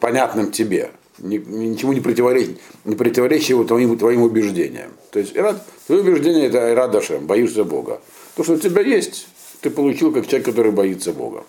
понятным 0.00 0.52
тебе 0.52 0.90
ничему 1.22 1.92
не 1.92 2.00
противоречит, 2.00 2.60
не 2.84 2.96
противоречит 2.96 3.66
твоим, 3.66 3.96
твоим 3.96 4.22
убеждениям. 4.22 4.90
То 5.10 5.18
есть 5.18 5.36
ирад, 5.36 5.64
твое 5.86 6.02
убеждение 6.02 6.46
это 6.46 6.72
Ирадашем, 6.72 7.26
боишься 7.26 7.64
Бога. 7.64 8.00
То, 8.36 8.44
что 8.44 8.54
у 8.54 8.58
тебя 8.58 8.82
есть, 8.82 9.28
ты 9.60 9.70
получил 9.70 10.12
как 10.12 10.26
человек, 10.26 10.46
который 10.46 10.72
боится 10.72 11.12
Бога. 11.12 11.44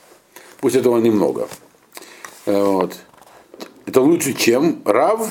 Пусть 0.61 0.75
этого 0.75 0.97
немного. 0.99 1.47
Э, 2.45 2.63
вот. 2.63 2.95
Это 3.85 4.01
лучше, 4.01 4.33
чем 4.33 4.81
Рав, 4.85 5.29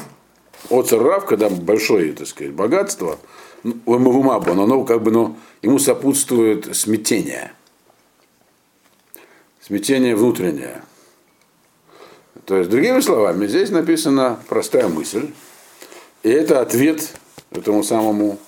Оцер 0.70 1.02
Рав, 1.02 1.26
когда 1.26 1.49
большое, 1.49 2.12
так 2.12 2.26
сказать, 2.26 2.52
богатство, 2.52 3.18
у 3.64 3.99
Мавумаба, 3.99 4.54
но 4.54 4.64
оно 4.64 4.84
как 4.84 5.02
бы, 5.02 5.11
но 5.11 5.37
ему 5.62 5.78
сопутствует 5.78 6.75
смятение. 6.75 7.52
Смятение 9.61 10.16
внутреннее. 10.16 10.82
То 12.44 12.56
есть, 12.56 12.70
другими 12.70 13.00
словами, 13.00 13.46
здесь 13.46 13.70
написана 13.70 14.38
простая 14.49 14.88
мысль, 14.88 15.28
и 16.22 16.28
это 16.28 16.61
ответ 16.61 17.14
этому 17.50 17.82
самому 17.84 18.38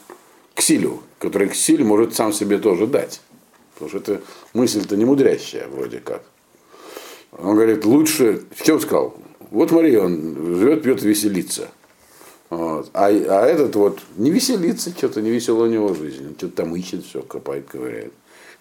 ксилю, 0.54 1.02
который 1.18 1.48
ксиль 1.48 1.84
может 1.84 2.14
сам 2.14 2.32
себе 2.32 2.58
тоже 2.58 2.86
дать. 2.86 3.20
Потому 3.74 3.88
что 3.88 3.98
это 3.98 4.22
мысль-то 4.52 4.96
не 4.96 5.04
мудрящая 5.04 5.68
вроде 5.68 5.98
как. 5.98 6.22
Он 7.32 7.54
говорит, 7.54 7.84
лучше, 7.84 8.44
что 8.56 8.74
он 8.74 8.80
сказал? 8.80 9.14
Вот 9.50 9.70
смотри, 9.70 9.96
он 9.96 10.56
живет, 10.58 10.82
пьет, 10.82 11.02
веселится. 11.02 11.68
Вот. 12.50 12.90
А, 12.92 13.06
а 13.06 13.46
этот 13.46 13.74
вот 13.74 14.00
не 14.16 14.30
веселится, 14.30 14.90
что-то 14.90 15.20
не 15.20 15.30
весело 15.30 15.64
у 15.64 15.66
него 15.66 15.94
жизнь. 15.94 16.26
Он 16.26 16.34
что-то 16.36 16.56
там 16.56 16.76
ищет, 16.76 17.04
все, 17.04 17.22
копает, 17.22 17.66
ковыряет. 17.66 18.12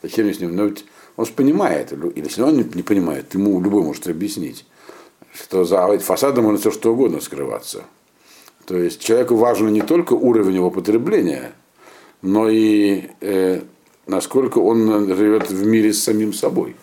Зачем 0.01 0.25
мне 0.25 0.33
с 0.33 0.39
ним? 0.39 0.55
Но 0.55 0.65
ведь 0.65 0.85
он 1.15 1.25
же 1.25 1.31
понимает, 1.33 1.93
или 1.93 2.11
если 2.15 2.41
он 2.41 2.57
не 2.57 2.83
понимает, 2.83 3.33
ему 3.33 3.61
любой 3.61 3.83
может 3.83 4.07
объяснить, 4.07 4.65
что 5.33 5.63
за 5.63 5.97
фасадом 5.99 6.45
можно 6.45 6.59
все 6.59 6.71
что 6.71 6.93
угодно 6.93 7.19
скрываться. 7.19 7.83
То 8.65 8.77
есть 8.77 9.01
человеку 9.01 9.35
важно 9.35 9.69
не 9.69 9.81
только 9.81 10.13
уровень 10.13 10.55
его 10.55 10.71
потребления, 10.71 11.53
но 12.21 12.49
и 12.49 13.09
э, 13.19 13.61
насколько 14.07 14.59
он 14.59 15.13
живет 15.15 15.49
в 15.49 15.65
мире 15.65 15.93
с 15.93 16.03
самим 16.03 16.33
собой. 16.33 16.75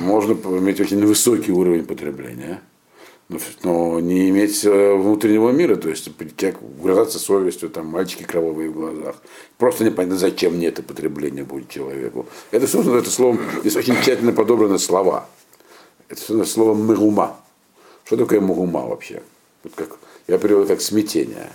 Можно 0.00 0.32
иметь 0.32 0.80
очень 0.80 1.04
высокий 1.04 1.52
уровень 1.52 1.84
потребления, 1.84 2.62
но 3.62 3.98
не 3.98 4.28
иметь 4.30 4.64
э, 4.64 4.94
внутреннего 4.94 5.50
мира, 5.50 5.76
то 5.76 5.88
есть 5.88 6.10
грызаться 6.82 7.18
совестью, 7.18 7.70
там, 7.70 7.86
мальчики 7.86 8.22
кровавые 8.22 8.70
в 8.70 8.74
глазах. 8.74 9.16
Просто 9.58 9.84
непонятно, 9.84 10.18
зачем 10.18 10.54
мне 10.54 10.68
это 10.68 10.82
потребление 10.82 11.44
будет 11.44 11.68
человеку. 11.68 12.26
Это, 12.50 12.66
собственно, 12.66 12.98
это 12.98 13.10
словом, 13.10 13.40
здесь 13.60 13.76
очень 13.76 13.96
тщательно 14.02 14.32
подобраны 14.32 14.78
слова. 14.78 15.28
Это, 16.08 16.44
слово 16.44 16.74
мыгума. 16.74 17.36
Что 18.04 18.16
такое 18.16 18.40
мугума 18.40 18.86
вообще? 18.86 19.22
Вот 19.64 19.74
как, 19.74 19.88
я 20.28 20.38
перевел 20.38 20.66
как 20.66 20.80
смятение. 20.80 21.48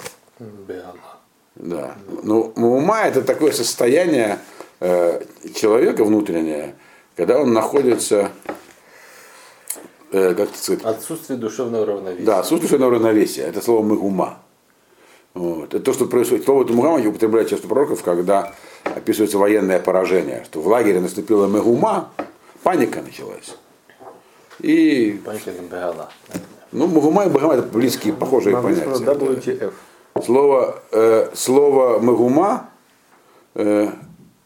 Да. 1.55 1.95
Ну, 2.23 2.53
мугума 2.55 3.01
это 3.03 3.21
такое 3.21 3.51
состояние 3.51 4.39
э, 4.79 5.23
человека 5.55 6.03
внутреннее, 6.03 6.75
когда 7.15 7.39
он 7.39 7.53
находится 7.53 8.31
э, 10.11 10.33
как 10.33 10.49
сказать, 10.55 10.83
отсутствие 10.83 11.37
душевного 11.39 11.85
равновесия. 11.85 12.25
Да, 12.25 12.39
отсутствие 12.39 12.67
душевного 12.69 12.93
равновесия. 12.93 13.43
Это 13.43 13.61
слово 13.61 13.83
мыгума. 13.83 14.39
Вот. 15.33 15.73
Это 15.73 15.79
то, 15.79 15.93
что 15.93 16.05
происходит. 16.05 16.45
Слово 16.45 16.65
мугума 16.65 17.07
употребляют 17.07 17.49
часто 17.49 17.67
пророков, 17.67 18.03
когда 18.03 18.53
описывается 18.83 19.37
военное 19.37 19.79
поражение, 19.79 20.43
что 20.45 20.61
в 20.61 20.67
лагере 20.67 20.99
наступила 20.99 21.47
мыгума, 21.47 22.11
паника 22.63 23.01
началась. 23.01 23.55
И... 24.61 25.19
Ну, 26.71 26.87
мугума 26.87 27.25
и 27.25 27.29
багама 27.29 27.55
это 27.55 27.63
близкие, 27.63 28.13
похожие 28.13 28.55
понятия. 28.55 28.85
WTF. 28.85 29.73
Да. 30.15 30.21
Слово, 30.21 30.81
э, 30.91 31.29
слово 31.33 31.99
мыгума, 31.99 32.69
э, 33.55 33.89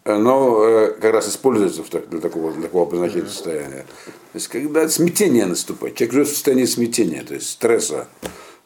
оно 0.03 0.63
э, 0.63 0.91
как 0.99 1.13
раз 1.13 1.29
используется 1.29 1.83
в 1.83 1.89
так, 1.89 2.09
для 2.09 2.19
такого, 2.19 2.51
для 2.51 2.63
такого 2.63 2.87
обозначения 2.87 3.27
состояния. 3.27 3.85
То 4.05 4.35
есть, 4.35 4.47
когда 4.47 4.87
смятение 4.87 5.45
наступает, 5.45 5.95
человек 5.95 6.13
живет 6.13 6.27
в 6.27 6.31
состоянии 6.31 6.65
смятения, 6.65 7.23
то 7.23 7.33
есть 7.33 7.49
стресса. 7.49 8.07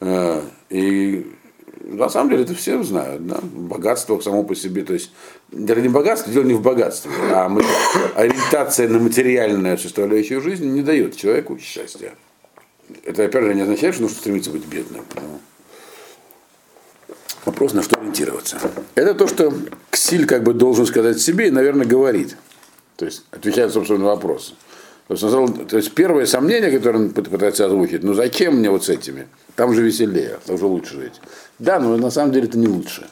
Э, 0.01 0.41
и 0.69 1.31
на 1.89 2.09
самом 2.09 2.29
деле 2.29 2.43
это 2.43 2.55
все 2.55 2.81
знают, 2.83 3.25
да? 3.25 3.39
богатство 3.41 4.19
само 4.19 4.43
по 4.43 4.55
себе, 4.55 4.83
то 4.83 4.93
есть 4.93 5.11
дело 5.51 5.79
не 5.79 5.89
богатство, 5.89 6.31
дело 6.31 6.43
не 6.43 6.53
в 6.53 6.61
богатстве, 6.61 7.11
а 7.33 7.49
мы, 7.49 7.63
ориентация 8.15 8.87
на 8.87 8.99
материальную 8.99 9.77
составляющую 9.77 10.41
жизни 10.41 10.67
не 10.67 10.81
дает 10.81 11.17
человеку 11.17 11.57
счастья. 11.57 12.13
Это 13.03 13.25
опять 13.25 13.43
же 13.43 13.53
не 13.53 13.61
означает, 13.61 13.93
что 13.93 14.03
нужно 14.03 14.17
стремиться 14.17 14.49
быть 14.51 14.65
бедным. 14.65 15.03
Но 15.15 15.39
вопрос, 17.45 17.73
на 17.73 17.83
что 17.83 17.99
ориентироваться. 17.99 18.59
Это 18.95 19.13
то, 19.13 19.27
что 19.27 19.53
Ксиль 19.89 20.25
как 20.25 20.43
бы 20.43 20.53
должен 20.53 20.85
сказать 20.85 21.19
себе 21.19 21.47
и, 21.47 21.51
наверное, 21.51 21.85
говорит. 21.85 22.37
То 22.95 23.05
есть 23.05 23.25
отвечает, 23.31 23.71
собственно, 23.71 23.99
на 23.99 24.05
вопросы. 24.05 24.53
То 25.09 25.15
есть, 25.15 25.89
то 25.89 25.95
первое 25.95 26.27
сомнение, 26.27 26.69
которое 26.69 26.99
он 26.99 27.09
пытается 27.09 27.65
озвучить, 27.65 28.03
ну 28.03 28.13
зачем 28.13 28.57
мне 28.57 28.69
вот 28.69 28.85
с 28.85 28.89
этими? 28.89 29.27
Там 29.55 29.73
же 29.73 29.81
веселее, 29.81 30.37
там 30.45 30.59
же 30.59 30.67
лучше 30.67 31.01
жить. 31.01 31.19
Да, 31.57 31.79
но 31.79 31.97
на 31.97 32.11
самом 32.11 32.31
деле 32.31 32.47
это 32.47 32.59
не 32.59 32.67
лучше. 32.67 33.07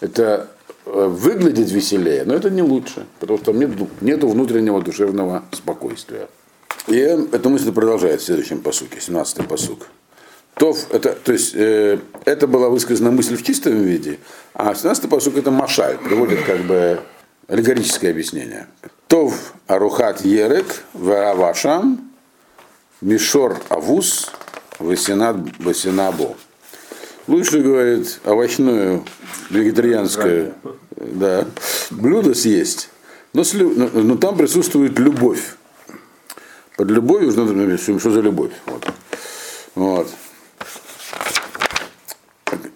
Это 0.00 0.48
э, 0.84 1.06
выглядит 1.06 1.70
веселее, 1.70 2.24
но 2.24 2.34
это 2.34 2.50
не 2.50 2.62
лучше, 2.62 3.06
потому 3.20 3.38
что 3.38 3.52
нет, 3.52 3.70
нету 4.00 4.28
внутреннего 4.28 4.82
душевного 4.82 5.44
спокойствия. 5.52 6.28
И 6.88 6.96
эта 6.96 7.48
мысль 7.48 7.70
продолжает 7.70 8.20
в 8.20 8.24
следующем 8.24 8.60
посуке, 8.60 8.98
17-й 8.98 9.44
посук. 9.44 9.86
Тов, 10.54 10.92
это, 10.92 11.12
то 11.12 11.32
есть, 11.32 11.54
э, 11.54 12.00
это 12.24 12.48
была 12.48 12.68
высказана 12.68 13.12
мысль 13.12 13.36
в 13.36 13.44
чистом 13.44 13.80
виде, 13.80 14.18
а 14.54 14.72
17-й 14.72 15.08
посук 15.08 15.36
это 15.36 15.52
машаль, 15.52 15.98
приводит 15.98 16.42
как 16.42 16.62
бы 16.62 16.98
аллегорическое 17.46 18.10
объяснение. 18.10 18.66
Тов 19.08 19.54
арухат 19.66 20.20
ерек 20.20 20.84
варавашам 20.92 22.12
мишор 23.00 23.58
авус 23.70 24.30
васинат 24.78 25.36
басинабо. 25.58 26.36
Лучше, 27.26 27.60
говорит, 27.60 28.20
овощное, 28.24 29.02
вегетарианское 29.50 30.54
да, 30.96 31.46
блюдо 31.90 32.34
съесть, 32.34 32.90
но, 33.32 33.42
но, 33.54 33.88
но 33.88 34.16
там 34.16 34.36
присутствует 34.36 34.98
любовь. 34.98 35.56
Под 36.76 36.90
любовью 36.90 37.32
нужно 37.34 37.76
что 37.78 38.10
за 38.10 38.20
любовь. 38.20 38.52
Вот. 38.66 38.86
Вот. 39.74 40.08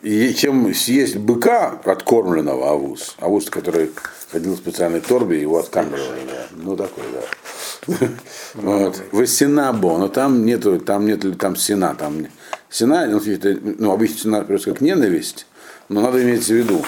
И 0.03 0.35
чем 0.35 0.75
съесть 0.75 1.17
быка 1.17 1.81
откормленного 1.85 2.71
авус, 2.71 3.15
авус, 3.21 3.49
который 3.49 3.91
ходил 4.33 4.55
в 4.55 4.59
специальной 4.59 5.01
торбе, 5.01 5.41
его 5.41 5.59
откармливали. 5.59 6.23
Да. 6.27 6.47
Ну 6.57 6.77
такой, 6.77 7.05
да. 7.13 8.09
Вот. 8.55 9.01
Васинабо, 9.13 9.99
но 9.99 10.09
там 10.09 10.45
нету, 10.45 10.81
там 10.81 11.07
нет 11.07 11.25
там 11.39 11.55
сена, 11.55 11.95
там 11.95 12.27
сена, 12.69 13.07
ну, 13.07 13.21
ну 13.79 13.93
обычно 13.93 14.19
сена 14.19 14.43
просто 14.43 14.73
как 14.73 14.81
ненависть, 14.81 15.47
но 15.89 16.01
надо 16.01 16.23
иметь 16.23 16.45
в 16.45 16.51
виду, 16.51 16.85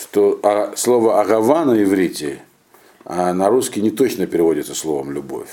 что 0.00 0.38
а, 0.42 0.74
слово 0.76 1.20
агава 1.20 1.64
на 1.64 1.82
иврите, 1.82 2.40
а 3.04 3.32
на 3.32 3.48
русский 3.48 3.82
не 3.82 3.90
точно 3.90 4.26
переводится 4.26 4.74
словом 4.74 5.12
любовь. 5.12 5.50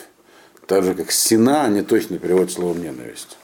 Так 0.67 0.83
же, 0.83 0.93
как 0.93 1.11
сина 1.11 1.67
не 1.67 1.81
точно 1.81 2.17
переводится 2.19 2.57
словом 2.57 2.81
ненависть. 2.81 3.37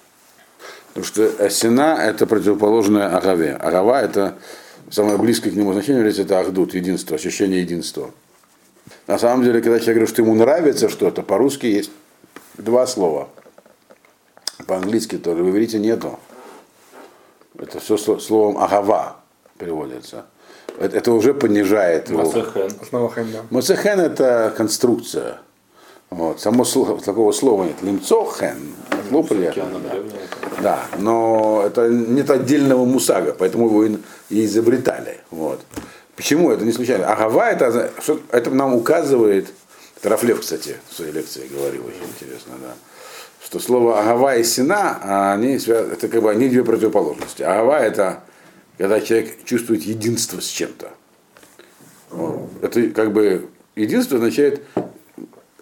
Потому 0.93 1.05
что 1.05 1.49
сина 1.49 1.97
это 2.01 2.27
противоположное 2.27 3.15
агаве. 3.15 3.53
Агава 3.53 4.01
это 4.01 4.37
самое 4.89 5.17
близкое 5.17 5.51
к 5.51 5.55
нему 5.55 5.73
значение 5.73 6.07
это 6.09 6.39
ахдут, 6.39 6.73
единство, 6.73 7.15
ощущение 7.15 7.61
единства. 7.61 8.11
На 9.07 9.17
самом 9.17 9.43
деле, 9.43 9.61
когда 9.61 9.79
человек 9.79 9.95
говорит, 9.95 10.09
что 10.09 10.21
ему 10.21 10.35
нравится 10.35 10.89
что-то, 10.89 11.23
по-русски 11.23 11.65
есть 11.65 11.91
два 12.57 12.85
слова. 12.87 13.29
По-английски 14.67 15.17
тоже, 15.17 15.43
в 15.43 15.49
иврите 15.49 15.79
нету. 15.79 16.19
Это 17.57 17.79
все 17.79 17.97
словом 17.97 18.57
агава 18.57 19.17
переводится. 19.57 20.25
Это, 20.79 20.97
это 20.97 21.11
уже 21.13 21.33
понижает 21.33 22.09
его. 22.09 22.23
Мацехен 23.49 23.99
это 23.99 24.53
конструкция. 24.55 25.39
Вот. 26.09 26.41
Само 26.41 26.65
слово, 26.65 26.99
такого 26.99 27.31
слова 27.31 27.63
нет. 27.63 27.81
Лимцохен, 27.81 28.73
приятно. 29.23 29.79
Да. 29.79 30.61
да, 30.61 30.85
но 30.97 31.63
это 31.65 31.87
нет 31.89 32.29
отдельного 32.29 32.85
мусага, 32.85 33.35
поэтому 33.37 33.65
его 33.67 33.85
и, 33.85 33.97
и 34.29 34.45
изобретали. 34.45 35.19
Вот. 35.29 35.61
Почему 36.15 36.51
это 36.51 36.65
не 36.65 36.71
случайно? 36.71 37.07
Агава 37.07 37.49
это, 37.49 37.91
это 38.31 38.49
нам 38.51 38.75
указывает, 38.75 39.47
это 39.97 40.09
Рафлев, 40.09 40.39
кстати, 40.39 40.77
в 40.89 40.95
своей 40.95 41.11
лекции 41.11 41.47
говорил, 41.47 41.85
очень 41.85 42.09
интересно, 42.15 42.53
да, 42.61 42.73
что 43.43 43.59
слово 43.59 43.99
агава 43.99 44.35
и 44.35 44.43
сина, 44.43 45.33
они, 45.33 45.55
это 45.55 46.07
как 46.07 46.21
бы 46.21 46.31
они 46.31 46.47
две 46.47 46.63
противоположности. 46.63 47.43
Агава 47.43 47.79
это 47.79 48.23
когда 48.77 48.99
человек 48.99 49.43
чувствует 49.45 49.83
единство 49.83 50.39
с 50.39 50.47
чем-то. 50.47 50.89
Вот. 52.09 52.49
Это 52.61 52.89
как 52.89 53.13
бы 53.13 53.49
единство 53.75 54.17
означает 54.17 54.63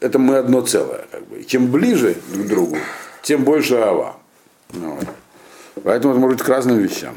это 0.01 0.19
мы 0.19 0.37
одно 0.37 0.61
целое. 0.61 1.05
Как 1.11 1.27
бы. 1.27 1.39
И 1.39 1.45
чем 1.45 1.71
ближе 1.71 2.15
друг 2.31 2.45
к 2.45 2.49
другу, 2.49 2.77
тем 3.21 3.43
больше 3.43 3.75
ава. 3.75 4.17
Ну 4.73 4.95
вот. 4.95 5.05
Поэтому 5.83 6.13
это 6.13 6.21
может 6.21 6.37
быть 6.37 6.45
к 6.45 6.49
разным 6.49 6.77
вещам. 6.77 7.15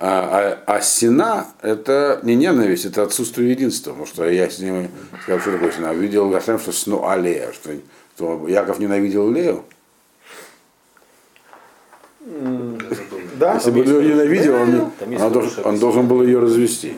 А, 0.00 0.58
а, 0.66 0.76
а 0.76 0.80
сина 0.80 1.48
это 1.60 2.20
не 2.22 2.36
ненависть, 2.36 2.84
это 2.84 3.02
отсутствие 3.02 3.50
единства. 3.50 3.90
Потому 3.90 4.06
что 4.06 4.28
я 4.28 4.48
с 4.48 4.58
ним 4.58 4.88
сказал, 5.22 5.40
что 5.40 5.52
такое 5.52 5.72
сина. 5.72 5.92
Видел 5.92 6.30
Гашем, 6.30 6.58
что 6.58 6.72
сну 6.72 7.06
алея, 7.06 7.52
что, 7.52 7.70
что 8.16 8.46
Яков 8.48 8.78
ненавидел 8.78 9.30
Лею. 9.30 9.64
Да? 13.38 13.54
Если 13.54 13.70
бы 13.70 13.80
ее 13.80 14.14
ненавидел, 14.14 14.54
он, 14.54 14.92
он, 15.00 15.32
должен, 15.32 15.66
он 15.66 15.78
должен 15.78 16.06
был 16.06 16.22
ее 16.22 16.38
развести. 16.40 16.94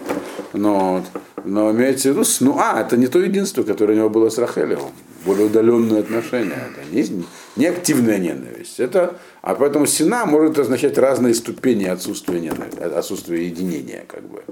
Но, 0.52 0.94
вот. 0.94 1.22
но 1.44 1.70
имеется 1.70 2.08
в 2.08 2.16
виду, 2.16 2.28
ну, 2.40 2.58
а, 2.58 2.80
это 2.80 2.96
не 2.96 3.06
то 3.06 3.20
единство, 3.20 3.62
которое 3.62 3.94
у 3.94 3.96
него 3.96 4.10
было 4.10 4.28
с 4.28 4.38
Рахелевым. 4.38 4.90
Более 5.24 5.46
удаленные 5.46 6.00
отношения. 6.00 6.70
Это 6.72 6.88
не, 6.90 7.24
не 7.56 7.66
активная 7.66 8.18
ненависть. 8.18 8.80
Это, 8.80 9.18
а 9.42 9.54
поэтому 9.54 9.86
сина 9.86 10.24
может 10.24 10.58
означать 10.58 10.96
разные 10.96 11.34
ступени 11.34 11.84
отсутствия, 11.84 12.40
ненависти, 12.40 12.80
отсутствия 12.80 13.46
единения. 13.46 14.04
Как 14.08 14.22
бы. 14.22 14.42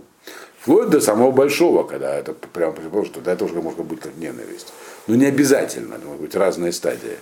Вплоть 0.61 0.91
до 0.91 1.01
самого 1.01 1.31
большого, 1.31 1.85
когда 1.85 2.15
это 2.15 2.33
прям 2.33 2.75
предположим, 2.75 3.15
что 3.15 3.31
это 3.31 3.45
уже 3.45 3.55
может 3.55 3.81
быть 3.85 4.01
как 4.01 4.17
ненависть. 4.17 4.73
Но 5.07 5.15
не 5.15 5.25
обязательно, 5.25 5.95
это 5.95 6.05
могут 6.05 6.21
быть 6.21 6.35
разные 6.35 6.73
стадии. 6.73 7.17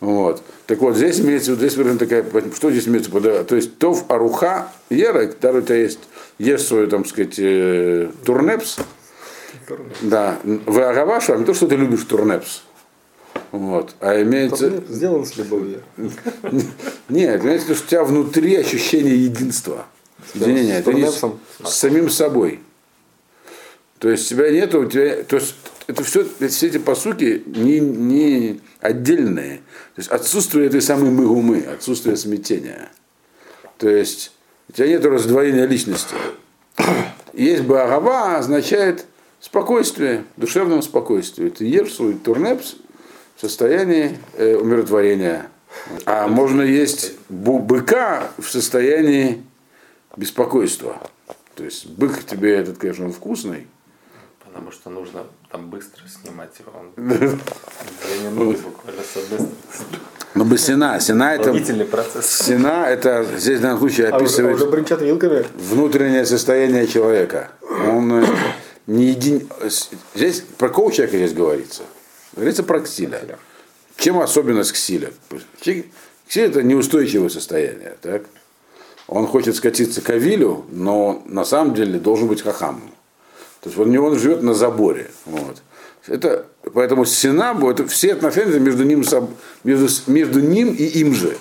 Вот. 0.00 0.42
Так 0.66 0.78
вот, 0.78 0.96
здесь 0.96 1.20
имеется, 1.20 1.54
здесь 1.54 1.76
выражена 1.76 1.98
такая, 1.98 2.24
что 2.54 2.70
здесь 2.70 2.86
имеется? 2.86 3.10
То 3.44 3.56
есть 3.56 3.78
тов 3.78 4.04
аруха 4.08 4.68
ера, 4.90 5.26
когда 5.26 5.50
у 5.50 5.62
тебя 5.62 5.76
есть, 5.76 5.98
ешь 6.38 6.62
свой, 6.62 6.86
там 6.86 7.04
сказать, 7.04 7.34
э, 7.38 8.10
турнепс, 8.24 8.76
да, 10.02 10.38
в 10.44 10.78
агавашу, 10.78 11.32
а 11.32 11.36
не 11.36 11.44
то, 11.44 11.54
что 11.54 11.66
ты 11.66 11.76
любишь 11.76 12.04
турнепс. 12.04 12.62
Вот. 13.54 13.94
А 14.00 14.20
имеется... 14.20 14.82
Сделан 14.88 15.24
с 15.24 15.36
любовью. 15.36 15.80
Нет, 17.08 17.44
имеется 17.44 17.66
в 17.66 17.68
виду, 17.70 17.74
что 17.76 17.84
у 17.84 17.88
тебя 17.88 18.02
внутри 18.02 18.56
ощущение 18.56 19.16
единства. 19.26 19.86
Единения. 20.34 20.80
Это 20.80 20.92
не 20.92 21.08
с, 21.08 21.22
с 21.62 21.72
самим 21.72 22.10
собой. 22.10 22.58
То 24.00 24.10
есть 24.10 24.28
тебя 24.28 24.50
нету, 24.50 24.80
у 24.80 24.86
тебя, 24.86 25.22
то 25.22 25.36
есть 25.36 25.54
это 25.86 26.02
все, 26.02 26.26
все 26.48 26.66
эти 26.66 26.78
посуки 26.78 27.44
не, 27.46 27.78
не 27.78 28.60
отдельные. 28.80 29.58
То 29.94 30.00
есть 30.00 30.10
отсутствие 30.10 30.66
этой 30.66 30.82
самой 30.82 31.10
мыгумы, 31.10 31.60
отсутствие 31.60 32.16
смятения. 32.16 32.90
То 33.78 33.88
есть 33.88 34.32
у 34.68 34.72
тебя 34.72 34.88
нет 34.88 35.06
раздвоения 35.06 35.66
личности. 35.66 36.16
Есть 37.32 37.62
Багава 37.62 38.36
означает 38.36 39.06
спокойствие, 39.38 40.24
душевном 40.36 40.82
спокойствии. 40.82 41.50
Ты 41.50 41.66
ешь 41.66 41.94
свой 41.94 42.14
турнепс 42.14 42.74
в 43.36 43.40
состоянии 43.40 44.18
э, 44.36 44.56
умиротворения. 44.56 45.46
А 46.06 46.28
можно 46.28 46.62
есть 46.62 47.12
быка 47.28 48.28
в 48.38 48.48
состоянии 48.48 49.42
беспокойства. 50.16 51.00
То 51.54 51.64
есть 51.64 51.86
бык 51.86 52.24
тебе 52.24 52.56
этот, 52.56 52.78
конечно, 52.78 53.04
он 53.06 53.12
вкусный, 53.12 53.66
потому 54.44 54.70
что 54.72 54.90
нужно 54.90 55.24
там 55.50 55.70
быстро 55.70 56.02
снимать 56.08 56.50
его. 56.58 56.72
Он 56.78 56.92
Ну, 60.34 60.44
бы 60.44 60.58
сена, 60.58 60.98
сена 60.98 61.34
это... 61.34 61.52
процесс. 61.84 62.26
Сена 62.26 62.86
это 62.88 63.24
здесь 63.36 63.60
в 63.60 63.62
данном 63.62 63.78
случае 63.78 64.08
описывает 64.08 64.60
а 64.60 64.64
уже, 64.64 64.64
а 64.64 64.80
уже 64.96 65.04
вилками? 65.04 65.46
внутреннее 65.54 66.26
состояние 66.26 66.88
человека. 66.88 67.52
Он 67.88 68.24
э, 68.24 68.26
не 68.88 69.06
един... 69.10 69.48
Здесь 70.14 70.40
про 70.58 70.68
какого 70.68 70.90
человека 70.90 71.18
здесь 71.18 71.34
говорится? 71.34 71.82
Говорится 72.34 72.62
про 72.62 72.80
ксиля. 72.80 73.38
Чем 73.96 74.18
особенность 74.18 74.72
ксиля? 74.72 75.12
Ксиль 75.60 75.86
это 76.34 76.62
неустойчивое 76.62 77.28
состояние. 77.28 77.96
Так? 78.00 78.24
Он 79.06 79.26
хочет 79.26 79.56
скатиться 79.56 80.00
к 80.00 80.10
Авилю, 80.10 80.64
но 80.70 81.22
на 81.26 81.44
самом 81.44 81.74
деле 81.74 81.98
должен 81.98 82.26
быть 82.26 82.42
хахамом. 82.42 82.90
То 83.60 83.68
есть 83.68 83.78
он, 83.78 83.96
он 83.96 84.18
живет 84.18 84.42
на 84.42 84.54
заборе. 84.54 85.10
Вот. 85.26 85.62
Это, 86.06 86.46
поэтому 86.74 87.04
Сина, 87.04 87.56
это 87.70 87.86
все 87.86 88.12
отношения 88.12 88.58
между 88.58 88.84
ним, 88.84 89.04
между, 89.62 89.88
между 90.06 90.40
ним 90.40 90.74
и 90.74 90.84
им 90.84 91.14
же. 91.14 91.36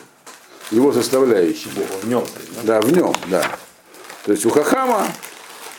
Его 0.71 0.93
составляющие. 0.93 1.71
В 2.01 2.07
нем. 2.07 2.23
Да? 2.63 2.79
да, 2.79 2.81
в 2.81 2.91
нем, 2.91 3.13
да. 3.29 3.43
То 4.25 4.31
есть 4.31 4.45
у 4.45 4.49
Хахама, 4.49 5.05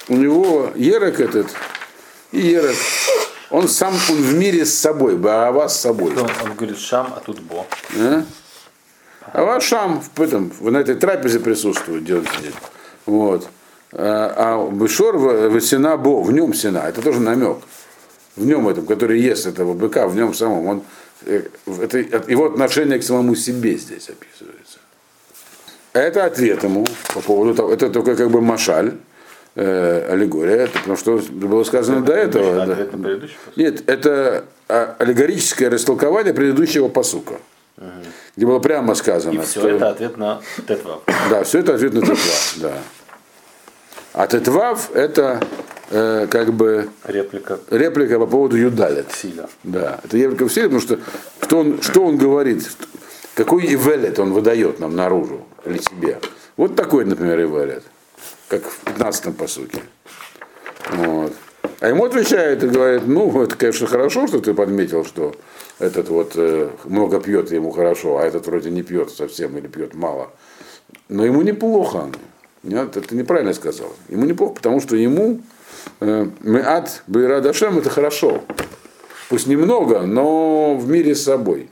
у 0.08 0.16
него 0.16 0.70
Ерек 0.74 1.20
этот, 1.20 1.46
и 2.30 2.40
Ерек, 2.40 2.76
он 3.54 3.68
сам 3.68 3.94
он 4.10 4.16
в 4.16 4.34
мире 4.34 4.66
с 4.66 4.74
собой, 4.74 5.16
Баава 5.16 5.68
с 5.68 5.78
собой. 5.80 6.12
Он, 6.16 6.28
он 6.42 6.54
говорит 6.56 6.76
Шам, 6.76 7.14
а 7.16 7.20
тут 7.20 7.38
Бо. 7.40 7.64
А? 7.96 8.24
А 9.32 9.44
ваш 9.44 9.62
Шам 9.64 10.02
в 10.16 10.20
этом, 10.20 10.52
на 10.60 10.78
этой 10.78 10.96
трапезе 10.96 11.38
присутствует, 11.38 12.02
где 12.02 12.16
он 12.16 12.26
сидит. 12.26 12.54
Вот. 13.06 13.48
А 13.92 14.68
Бешор 14.72 15.16
в 15.16 15.60
сена 15.60 15.96
Бо, 15.96 16.20
в 16.22 16.32
нем 16.32 16.52
сена, 16.52 16.78
это 16.88 17.00
тоже 17.00 17.20
намек. 17.20 17.58
В 18.34 18.44
нем 18.44 18.68
этом, 18.68 18.86
который 18.86 19.20
ест 19.20 19.46
этого 19.46 19.72
быка, 19.72 20.08
в 20.08 20.16
нем 20.16 20.34
самом. 20.34 20.66
Он, 20.66 20.82
э, 21.24 21.44
это, 21.80 21.98
его 21.98 22.46
отношение 22.46 22.98
к 22.98 23.04
самому 23.04 23.36
себе 23.36 23.76
здесь 23.76 24.08
описывается. 24.08 24.80
Это 25.92 26.24
ответ 26.24 26.64
ему 26.64 26.84
по 27.14 27.20
поводу 27.20 27.54
того, 27.54 27.72
это 27.72 27.88
только 27.88 28.16
как 28.16 28.30
бы 28.30 28.40
машаль, 28.40 28.94
э, 29.54 30.06
аллегория, 30.10 30.64
это 30.64 30.78
потому 30.78 30.96
что 30.96 31.20
было 31.30 31.64
сказано 31.64 31.98
это 31.98 32.06
до 32.06 32.12
этого. 32.14 32.66
Да. 32.66 33.28
Нет, 33.56 33.88
это 33.88 34.44
а, 34.68 34.96
аллегорическое 34.98 35.70
растолкование 35.70 36.34
предыдущего 36.34 36.88
посука. 36.88 37.34
Угу. 37.76 37.86
Где 38.36 38.46
было 38.46 38.58
прямо 38.58 38.94
сказано. 38.94 39.40
И 39.40 39.44
все 39.44 39.60
что... 39.60 39.68
это 39.68 39.90
ответ 39.90 40.16
на 40.16 40.40
Тетва. 40.66 41.00
Да, 41.30 41.44
все 41.44 41.58
это 41.60 41.74
ответ 41.74 41.92
на 41.94 42.00
Тетва, 42.00 42.16
да. 42.56 42.72
А 44.12 44.26
Тетвав 44.28 44.94
это 44.94 45.40
э, 45.90 46.28
как 46.30 46.52
бы 46.52 46.88
реплика. 47.04 47.58
реплика 47.70 48.18
по 48.20 48.26
поводу 48.26 48.56
Юдалет. 48.56 49.10
Силя. 49.12 49.48
Да, 49.64 50.00
это 50.04 50.16
реплика 50.16 50.46
в 50.46 50.52
силе, 50.52 50.66
потому 50.66 50.80
что 50.80 51.00
кто 51.40 51.58
он, 51.58 51.82
что 51.82 52.04
он 52.04 52.16
говорит, 52.16 52.64
какой 53.34 53.64
ивелет 53.66 54.18
он 54.20 54.32
выдает 54.32 54.78
нам 54.78 54.94
наружу 54.94 55.44
или 55.64 55.78
себе. 55.78 56.20
Вот 56.56 56.76
такой, 56.76 57.04
например, 57.04 57.40
ивелет, 57.42 57.82
как 58.48 58.62
в 58.64 58.84
15-м 58.84 59.34
посуке. 59.34 59.82
Вот. 60.90 61.32
А 61.80 61.88
ему 61.88 62.04
отвечает 62.04 62.62
и 62.62 62.68
говорит, 62.68 63.06
ну, 63.06 63.42
это, 63.42 63.56
конечно, 63.56 63.86
хорошо, 63.86 64.26
что 64.26 64.40
ты 64.40 64.54
подметил, 64.54 65.04
что 65.04 65.34
этот 65.78 66.08
вот 66.08 66.32
э, 66.36 66.70
много 66.84 67.20
пьет, 67.20 67.50
ему 67.52 67.70
хорошо, 67.70 68.18
а 68.18 68.24
этот 68.24 68.46
вроде 68.46 68.70
не 68.70 68.82
пьет 68.82 69.10
совсем 69.10 69.56
или 69.58 69.66
пьет 69.66 69.94
мало. 69.94 70.30
Но 71.08 71.24
ему 71.24 71.42
неплохо. 71.42 72.10
Нет, 72.62 72.96
это 72.96 73.14
неправильно 73.14 73.52
сказал. 73.52 73.92
Ему 74.08 74.24
неплохо, 74.24 74.54
потому 74.54 74.80
что 74.80 74.96
ему 74.96 75.40
э, 76.00 76.26
Меат 76.40 77.02
Байрадашем 77.06 77.78
это 77.78 77.90
хорошо. 77.90 78.42
Пусть 79.28 79.46
немного, 79.46 80.02
но 80.02 80.76
в 80.76 80.88
мире 80.88 81.14
с 81.14 81.24
собой. 81.24 81.70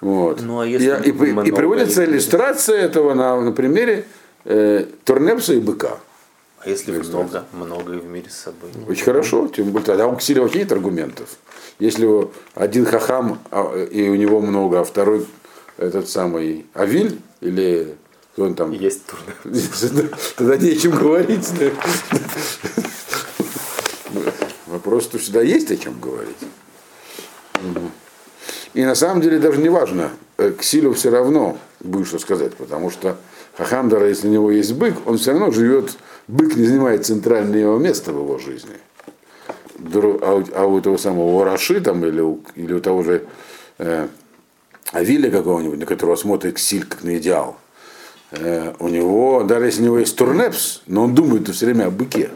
Вот. 0.00 0.40
Ну, 0.40 0.60
а 0.60 0.66
если 0.66 0.88
и, 1.04 1.10
и, 1.10 1.48
и 1.48 1.52
приводится 1.52 2.04
иллюстрация 2.04 2.78
этого 2.78 3.14
на, 3.14 3.40
на 3.40 3.52
примере 3.52 4.04
э, 4.44 4.86
Турнепса 5.04 5.54
и 5.54 5.60
быка. 5.60 5.98
А 6.58 6.68
если 6.68 6.92
много, 6.92 7.46
много 7.52 7.94
и 7.94 7.98
в 7.98 8.04
мире 8.04 8.28
с 8.28 8.36
собой? 8.36 8.70
Очень 8.86 9.04
хорошо, 9.04 9.48
тем 9.48 9.70
более 9.70 9.86
тогда 9.86 10.06
у 10.06 10.10
вообще 10.10 10.34
нет 10.34 10.72
аргументов. 10.72 11.30
Если 11.78 12.06
один 12.54 12.84
хахам 12.84 13.38
а, 13.50 13.82
и 13.84 14.08
у 14.10 14.14
него 14.14 14.40
много, 14.40 14.80
а 14.80 14.84
второй 14.84 15.26
этот 15.78 16.10
самый 16.10 16.66
Авиль 16.74 17.18
или 17.40 17.96
кто 18.32 18.44
он 18.44 18.54
там? 18.54 18.72
Есть 18.72 19.02
турнир. 19.06 20.16
Тогда 20.36 20.56
не 20.56 20.70
о 20.70 20.76
чем 20.76 20.92
говорить. 20.92 21.48
Вопрос, 24.66 25.04
что 25.04 25.18
всегда 25.18 25.42
есть 25.42 25.70
о 25.70 25.76
чем 25.76 25.98
говорить. 26.00 26.36
И 28.72 28.84
на 28.84 28.94
самом 28.94 29.20
деле 29.20 29.38
даже 29.38 29.60
не 29.60 29.68
важно, 29.68 30.10
э, 30.38 30.52
к 30.52 30.62
Силю 30.62 30.94
все 30.94 31.10
равно 31.10 31.58
будет 31.80 32.06
что 32.06 32.18
сказать, 32.18 32.54
потому 32.54 32.90
что 32.90 33.16
Хахамдара, 33.60 34.08
если 34.08 34.28
у 34.28 34.32
него 34.32 34.50
есть 34.50 34.74
бык, 34.74 34.94
он 35.06 35.18
все 35.18 35.32
равно 35.32 35.50
живет, 35.50 35.96
бык 36.28 36.56
не 36.56 36.64
занимает 36.64 37.06
центральное 37.06 37.60
его 37.60 37.78
место 37.78 38.12
в 38.12 38.18
его 38.18 38.38
жизни. 38.38 38.76
А 40.22 40.34
у, 40.34 40.44
а 40.54 40.66
у 40.66 40.78
этого 40.78 40.96
самого 40.96 41.44
Раши 41.44 41.80
там, 41.80 42.04
или, 42.04 42.20
у, 42.20 42.40
или 42.54 42.74
у 42.74 42.80
того 42.80 43.02
же 43.02 43.24
э, 43.78 44.08
Авиля 44.92 45.30
какого-нибудь, 45.30 45.78
на 45.78 45.86
которого 45.86 46.16
смотрит 46.16 46.56
Ксиль 46.56 46.84
как 46.84 47.02
на 47.02 47.16
идеал, 47.16 47.56
Э, 48.32 48.74
у 48.78 48.88
него, 48.88 49.42
даже 49.42 49.66
если 49.66 49.82
у 49.82 49.84
него 49.86 49.98
есть 49.98 50.16
турнепс, 50.16 50.82
но 50.86 51.04
он 51.04 51.14
думает 51.14 51.48
все 51.48 51.66
время 51.66 51.86
о 51.86 51.90
быке. 51.90 52.30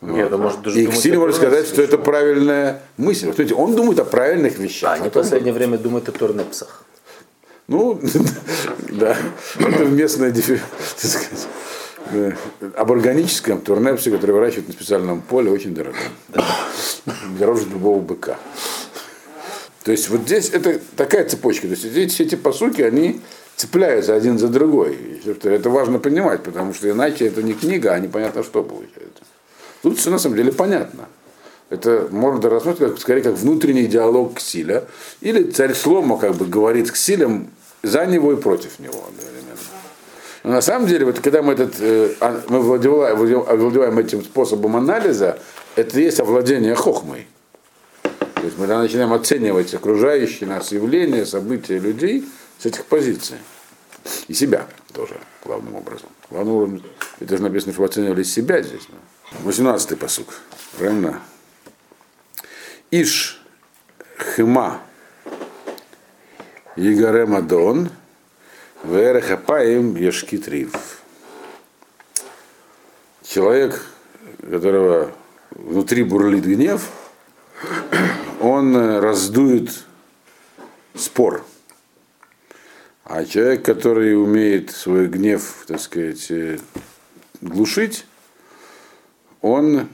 Нет, 0.00 0.30
вот. 0.30 0.40
может, 0.40 0.62
даже 0.62 0.80
и 0.80 0.86
Ксиль 0.86 1.16
может 1.16 1.36
сказать, 1.36 1.66
что 1.66 1.80
это 1.80 1.96
правильная 1.96 2.82
мысль. 2.96 3.26
Вот, 3.26 3.38
видите, 3.38 3.54
он 3.54 3.74
думает 3.74 4.00
о 4.00 4.04
правильных 4.04 4.58
вещах. 4.58 4.90
А 4.90 4.94
они 4.94 5.08
в 5.08 5.12
последнее 5.12 5.54
время 5.54 5.78
думают 5.78 6.08
о 6.08 6.12
турнепсах. 6.12 6.84
Ну, 7.66 8.00
да, 8.90 9.16
это 9.58 9.84
местное, 9.86 10.32
об 12.76 12.92
органическом 12.92 13.60
турнепсе, 13.60 14.10
который 14.10 14.32
выращивают 14.32 14.68
на 14.68 14.74
специальном 14.74 15.22
поле, 15.22 15.50
очень 15.50 15.74
дорого. 15.74 15.96
Дороже 17.38 17.64
любого 17.70 18.00
быка. 18.00 18.38
То 19.84 19.92
есть 19.92 20.08
вот 20.08 20.22
здесь 20.22 20.50
это 20.50 20.80
такая 20.96 21.26
цепочка. 21.28 21.66
То 21.66 21.72
есть 21.72 21.84
здесь 21.84 22.12
все 22.12 22.24
эти 22.24 22.34
посуки, 22.34 22.82
они 22.82 23.20
цепляются 23.56 24.14
один 24.14 24.38
за 24.38 24.48
другой. 24.48 25.20
Это 25.42 25.70
важно 25.70 25.98
понимать, 25.98 26.42
потому 26.42 26.74
что 26.74 26.90
иначе 26.90 27.26
это 27.26 27.42
не 27.42 27.54
книга, 27.54 27.92
а 27.92 27.98
непонятно 27.98 28.42
что 28.42 28.62
получается. 28.62 29.22
Тут 29.82 29.98
все 29.98 30.10
на 30.10 30.18
самом 30.18 30.36
деле 30.36 30.52
понятно. 30.52 31.08
Это 31.74 32.08
можно 32.10 32.48
рассматривать 32.48 32.94
как, 32.94 33.00
скорее 33.00 33.22
как 33.22 33.34
внутренний 33.34 33.86
диалог 33.86 34.34
Ксиля. 34.34 34.84
Или 35.20 35.50
царь 35.50 35.74
Шлома 35.74 36.18
как 36.18 36.34
бы 36.34 36.46
говорит 36.46 36.90
к 36.90 36.94
Ксилям 36.94 37.48
за 37.82 38.06
него 38.06 38.32
и 38.32 38.36
против 38.36 38.78
него 38.78 39.04
одновременно. 39.08 39.58
Но 40.42 40.50
на 40.52 40.60
самом 40.60 40.86
деле, 40.86 41.06
вот 41.06 41.20
когда 41.20 41.42
мы, 41.42 41.54
этот, 41.54 41.74
э, 41.80 42.14
а, 42.20 42.40
мы 42.48 42.58
овладеваем, 42.58 43.16
овладеваем 43.16 43.98
этим 43.98 44.22
способом 44.22 44.76
анализа, 44.76 45.38
это 45.76 45.98
есть 45.98 46.20
овладение 46.20 46.74
хохмой. 46.74 47.26
То 48.02 48.42
есть 48.42 48.58
мы 48.58 48.66
начинаем 48.66 49.12
оценивать 49.12 49.72
окружающие 49.74 50.48
нас 50.48 50.72
явления, 50.72 51.24
события 51.26 51.78
людей– 51.78 52.24
с 52.64 52.66
этих 52.66 52.86
позиций. 52.86 53.36
И 54.28 54.34
себя 54.34 54.66
тоже, 54.92 55.18
главным 55.44 55.76
образом. 55.76 56.08
Главным 56.30 56.54
образом, 56.54 56.82
это 57.20 57.36
же 57.36 57.42
написано, 57.42 57.72
что 57.72 57.82
вы 57.82 57.88
оценивали 57.88 58.22
себя 58.22 58.62
здесь. 58.62 58.88
18-й 59.44 59.96
посук. 59.96 60.28
Правильно? 60.78 61.20
Иш 62.90 63.40
хема 64.18 64.80
Игаре 66.76 67.26
Мадон 67.26 67.90
Верехапаем 68.84 69.96
Ешкитрив. 69.96 71.00
Человек, 73.22 73.86
которого 74.50 75.12
внутри 75.50 76.02
бурлит 76.02 76.44
гнев, 76.44 76.90
он 78.40 78.76
э, 78.76 79.00
раздует 79.00 79.84
спор. 80.94 81.44
А 83.04 83.24
человек, 83.24 83.64
который 83.64 84.16
умеет 84.20 84.70
свой 84.70 85.06
гнев, 85.06 85.64
так 85.66 85.80
сказать, 85.80 86.30
э, 86.30 86.58
глушить, 87.40 88.06
он 89.40 89.88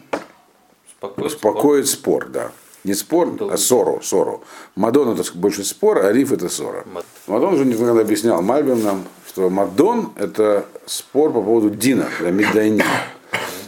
успокоит 1.16 1.86
спор, 1.86 2.28
да. 2.28 2.52
Не 2.84 2.94
спор, 2.94 3.36
а 3.50 3.56
ссору, 3.58 4.00
ссору. 4.02 4.42
Мадон 4.74 5.10
это 5.18 5.22
больше 5.34 5.64
спор, 5.64 5.98
а 5.98 6.12
риф 6.12 6.32
это 6.32 6.48
ссора. 6.48 6.84
Мад- 6.92 7.04
Мадон 7.26 7.54
уже 7.54 7.64
никогда 7.66 8.00
объяснял 8.00 8.40
Мальбим 8.40 8.82
нам, 8.82 9.04
что 9.28 9.50
Мадон 9.50 10.12
это 10.16 10.64
спор 10.86 11.32
по 11.32 11.42
поводу 11.42 11.70
Дина, 11.70 12.08
да, 12.20 12.30
Медайни. 12.30 12.82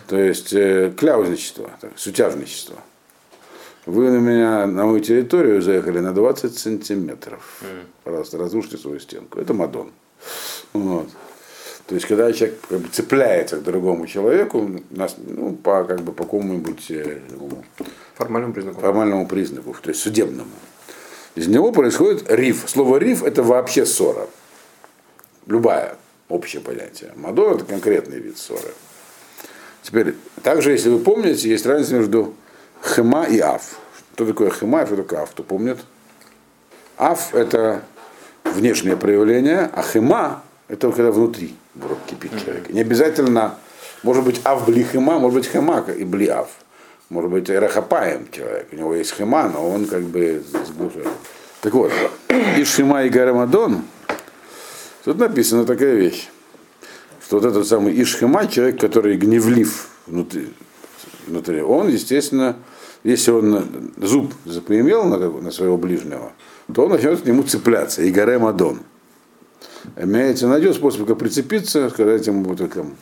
То 0.09 0.16
есть 0.18 0.53
э, 0.55 0.92
кляузничество, 0.96 1.70
так, 1.81 1.92
сутяжничество. 1.96 2.77
Вы 3.85 4.11
на 4.11 4.18
меня, 4.18 4.66
на 4.66 4.87
мою 4.87 5.01
территорию 5.01 5.61
заехали 5.61 5.98
на 5.98 6.12
20 6.12 6.57
сантиметров. 6.59 7.62
Пожалуйста, 8.05 8.38
разрушьте 8.38 8.79
свою 8.79 9.01
стенку. 9.01 9.40
Это 9.40 9.53
Мадон. 9.55 9.90
Вот. 10.72 11.09
То 11.92 11.96
есть, 11.96 12.07
когда 12.07 12.33
человек 12.33 12.59
как 12.70 12.78
бы, 12.78 12.88
цепляется 12.88 13.59
к 13.59 13.64
другому 13.64 14.07
человеку, 14.07 14.81
нас, 14.88 15.16
ну, 15.18 15.52
по, 15.52 15.85
как 15.85 16.00
бы, 16.00 16.12
по 16.12 16.24
какому-нибудь 16.24 16.90
э, 16.90 17.20
такому 17.28 17.62
Формальным 18.14 18.55
признаком. 18.55 18.81
формальному 18.81 19.28
признаку, 19.28 19.76
то 19.78 19.90
есть 19.90 20.00
судебному. 20.00 20.48
Из 21.35 21.48
него 21.48 21.70
происходит 21.70 22.33
риф. 22.33 22.64
Слово 22.66 22.96
риф 22.96 23.22
это 23.22 23.42
вообще 23.42 23.85
ссора. 23.85 24.26
Любая 25.46 25.96
общее 26.31 26.62
понятие. 26.62 27.12
Мадон 27.14 27.57
это 27.57 27.66
конкретный 27.66 28.20
вид 28.20 28.38
ссоры. 28.38 28.72
Теперь, 29.83 30.14
также, 30.42 30.72
если 30.72 30.88
вы 30.88 30.98
помните, 30.98 31.50
есть 31.50 31.66
разница 31.66 31.96
между 31.96 32.33
хема 32.83 33.24
и 33.24 33.38
аф. 33.38 33.78
Что 34.14 34.24
такое 34.24 34.48
хема 34.48 34.81
и 34.81 34.87
что 34.87 34.96
такое 34.96 35.20
аф? 35.20 35.33
Кто 35.33 35.42
помнит? 35.42 35.76
Аф 36.96 37.35
это 37.35 37.83
внешнее 38.44 38.96
проявление, 38.96 39.70
а 39.74 39.83
хема 39.83 40.42
это 40.68 40.90
когда 40.90 41.11
внутри 41.11 41.55
вдруг 41.74 41.98
кипит 42.06 42.32
человек. 42.42 42.70
Не 42.70 42.80
обязательно, 42.80 43.56
может 44.02 44.24
быть, 44.24 44.40
аф 44.44 44.66
бли 44.66 44.85
хема, 44.85 45.18
может 45.18 45.40
быть, 45.40 45.50
хема 45.50 45.85
и 45.96 46.04
бли 46.04 46.28
аф. 46.28 46.48
Может 47.08 47.30
быть, 47.30 47.50
рахапаем 47.50 48.26
человек. 48.30 48.68
У 48.72 48.76
него 48.76 48.94
есть 48.94 49.14
хема, 49.14 49.48
но 49.48 49.68
он 49.68 49.87
как 49.87 50.02
бы 50.02 50.42
сглушает. 50.66 51.08
Так 51.61 51.74
вот, 51.74 51.92
и 52.56 52.64
Шима 52.64 53.04
и 53.04 53.08
Гарамадон, 53.08 53.82
тут 55.04 55.18
написана 55.18 55.64
такая 55.64 55.94
вещь, 55.94 56.28
что 57.24 57.38
вот 57.38 57.44
этот 57.44 57.68
самый 57.68 57.92
Ишхема, 58.02 58.48
человек, 58.48 58.80
который 58.80 59.16
гневлив 59.16 59.88
внутри, 60.06 60.52
внутри 61.26 61.62
он, 61.62 61.88
естественно, 61.88 62.56
если 63.04 63.30
он 63.30 63.92
зуб 63.96 64.32
запоимел 64.44 65.04
на, 65.04 65.18
на 65.18 65.50
своего 65.50 65.76
ближнего, 65.76 66.32
то 66.74 66.85
он 66.85 66.90
начнет 66.90 67.20
к 67.20 67.26
нему 67.26 67.42
цепляться. 67.44 68.08
Игаре 68.08 68.38
Мадон. 68.38 68.80
Имеется, 69.96 70.48
найдет 70.48 70.77
способ, 70.77 71.07
как 71.07 71.18
прицепиться, 71.18 71.90
сказать 71.90 72.27
ему, 72.27 72.44
вот, 72.44 72.72
там, 72.72 72.96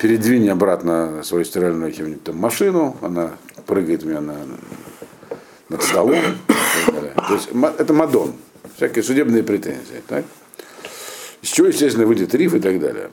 передвинь 0.00 0.48
обратно 0.48 1.22
свою 1.22 1.44
стиральную 1.44 1.90
какую-нибудь 1.90 2.24
там 2.24 2.36
машину, 2.36 2.96
она 3.02 3.32
прыгает 3.66 4.04
у 4.04 4.08
меня 4.08 4.20
на, 4.20 4.36
над 5.68 5.82
столом. 5.82 6.20
так. 6.86 7.28
То 7.28 7.34
есть 7.34 7.48
это 7.78 7.92
Мадон. 7.92 8.34
Всякие 8.76 9.02
судебные 9.02 9.42
претензии. 9.42 10.02
Так? 10.06 10.24
Из 11.42 11.48
чего, 11.48 11.68
естественно, 11.68 12.06
выйдет 12.06 12.34
риф 12.34 12.54
и 12.54 12.60
так 12.60 12.80
далее. 12.80 13.10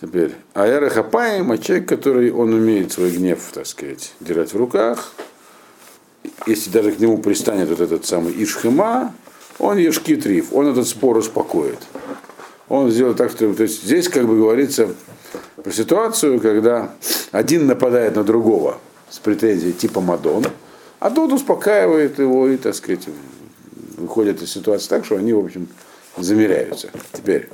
Теперь, 0.00 0.34
Аяра 0.54 0.90
Хапаем, 0.90 1.50
а 1.50 1.58
человек, 1.58 1.88
который 1.88 2.30
он 2.30 2.52
умеет 2.52 2.92
свой 2.92 3.10
гнев, 3.10 3.40
так 3.52 3.66
сказать, 3.66 4.14
держать 4.20 4.52
в 4.52 4.56
руках, 4.56 5.12
если 6.46 6.70
даже 6.70 6.92
к 6.92 7.00
нему 7.00 7.18
пристанет 7.18 7.68
вот 7.68 7.80
этот 7.80 8.06
самый 8.06 8.32
Ишхема, 8.42 9.14
он 9.58 9.78
ешкит 9.78 10.26
риф, 10.26 10.52
он 10.52 10.68
этот 10.68 10.86
спор 10.86 11.16
успокоит. 11.16 11.78
Он 12.68 12.90
сделает 12.90 13.16
так, 13.16 13.30
что 13.30 13.52
то 13.54 13.62
есть 13.62 13.82
здесь, 13.84 14.08
как 14.08 14.26
бы 14.26 14.36
говорится, 14.36 14.94
про 15.62 15.72
ситуацию, 15.72 16.40
когда 16.40 16.92
один 17.32 17.66
нападает 17.66 18.16
на 18.16 18.24
другого 18.24 18.78
с 19.10 19.18
претензией 19.18 19.72
типа 19.72 20.00
Мадон, 20.00 20.44
а 21.00 21.10
тот 21.10 21.32
успокаивает 21.32 22.18
его 22.18 22.48
и, 22.48 22.56
так 22.56 22.74
сказать, 22.74 23.06
выходит 23.96 24.42
из 24.42 24.50
ситуации 24.50 24.88
так, 24.88 25.04
что 25.04 25.16
они, 25.16 25.32
в 25.32 25.38
общем, 25.38 25.68
замеряются. 26.16 26.90
Теперь, 27.12 27.48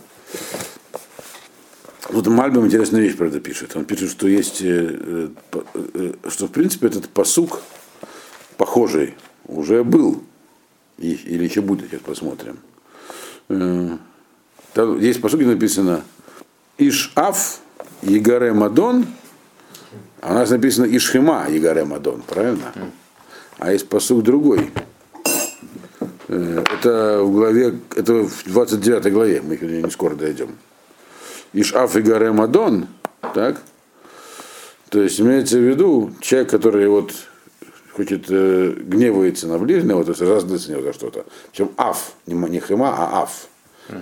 вот 2.11 2.27
Мальбим 2.27 2.67
интересную 2.67 3.05
вещь 3.05 3.17
про 3.17 3.29
это 3.29 3.41
пишет. 3.41 3.75
Он 3.77 3.85
пишет, 3.85 4.11
что 4.11 4.29
есть, 4.29 4.61
э, 4.63 5.29
э, 5.53 5.59
э, 5.95 6.13
что 6.29 6.47
в 6.47 6.51
принципе 6.51 6.89
этот 6.89 7.09
посук 7.09 7.61
похожий 8.57 9.15
уже 9.47 9.85
был. 9.85 10.23
Или 10.99 11.45
еще 11.45 11.61
будет, 11.61 11.91
сейчас 11.91 12.01
посмотрим. 12.01 12.59
Э, 13.49 13.97
Там 14.73 14.99
есть 15.01 15.21
посук, 15.21 15.41
где 15.41 15.49
написано 15.51 16.03
Иш-Аф, 16.79 17.59
Егаре 18.03 18.53
Мадон, 18.53 19.07
а 20.21 20.33
у 20.33 20.35
нас 20.35 20.51
написано 20.51 20.87
Ишхема, 20.87 21.47
Егаре 21.49 21.85
Мадон, 21.85 22.23
правильно? 22.23 22.73
А 23.59 23.73
есть 23.73 23.89
посук 23.89 24.23
другой. 24.23 24.71
Э, 26.29 26.65
Это 26.81 27.23
в 27.23 27.33
главе, 27.33 27.79
это 27.95 28.25
в 28.25 28.45
29 28.45 29.13
главе, 29.13 29.43
мы 29.43 29.57
ней 29.57 29.83
не 29.83 29.91
скоро 29.91 30.15
дойдем. 30.15 30.57
Ишаф 31.53 31.97
и 31.97 32.01
Гаре 32.03 32.33
Мадон, 32.33 32.89
так? 33.35 33.63
То 34.91 35.01
есть 35.03 35.21
имеется 35.21 35.57
в 35.59 35.63
виду 35.63 36.13
человек, 36.21 36.51
который 36.51 36.89
вот 36.89 37.13
хочет 37.95 38.27
э, 38.29 38.75
гневается 38.77 39.47
на 39.47 39.59
ближнего, 39.59 40.05
то 40.05 40.11
есть 40.11 40.23
раздается 40.23 40.73
него 40.73 40.83
за 40.83 40.93
что-то. 40.93 41.25
Причем 41.51 41.71
аф, 41.77 42.13
не, 42.27 42.35
не 42.35 42.61
хема, 42.61 42.95
а 42.97 43.23
аф. 43.23 43.49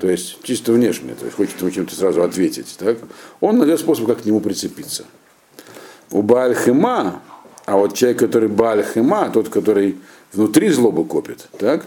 То 0.00 0.08
есть 0.08 0.38
чисто 0.44 0.72
внешне, 0.72 1.14
то 1.14 1.24
есть 1.24 1.36
хочет 1.36 1.60
ему 1.60 1.70
чем-то 1.70 1.94
сразу 1.94 2.22
ответить. 2.22 2.76
Так? 2.78 2.98
Он 3.40 3.58
найдет 3.58 3.80
способ, 3.80 4.06
как 4.06 4.22
к 4.22 4.24
нему 4.24 4.40
прицепиться. 4.40 5.04
У 6.10 6.22
Бааль 6.22 6.54
Хема, 6.54 7.20
а 7.64 7.76
вот 7.76 7.94
человек, 7.94 8.20
который 8.20 8.48
Бааль 8.48 8.84
Хема, 8.84 9.30
тот, 9.30 9.48
который 9.48 9.96
внутри 10.32 10.68
злобу 10.68 11.04
копит, 11.04 11.48
так? 11.58 11.84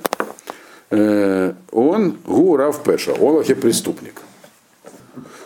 Э, 0.90 1.54
он 1.72 2.18
гу 2.26 2.58
рав 2.58 2.84
пеша, 2.84 3.14
он 3.14 3.36
вообще 3.36 3.56
преступник. 3.56 4.22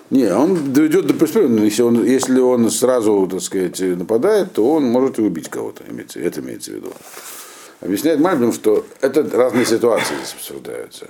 Не, 0.10 0.34
он 0.34 0.74
доведет 0.74 1.06
до 1.06 1.14
преступления, 1.14 1.56
но 1.56 1.64
если 1.64 1.84
он, 1.84 2.04
если 2.04 2.40
он 2.40 2.70
сразу, 2.72 3.28
так 3.28 3.42
сказать, 3.42 3.80
нападает, 3.80 4.54
то 4.54 4.72
он 4.72 4.86
может 4.86 5.20
и 5.20 5.22
убить 5.22 5.50
кого-то, 5.50 5.84
имеется, 5.88 6.20
это 6.20 6.42
имеется 6.42 6.72
в 6.72 6.76
виду. 6.76 6.94
Объясняет 7.82 8.20
Мальбим, 8.20 8.52
что 8.52 8.86
это 9.02 9.24
разные 9.32 9.66
ситуации 9.66 10.16
здесь 10.16 10.34
обсуждаются. 10.34 11.08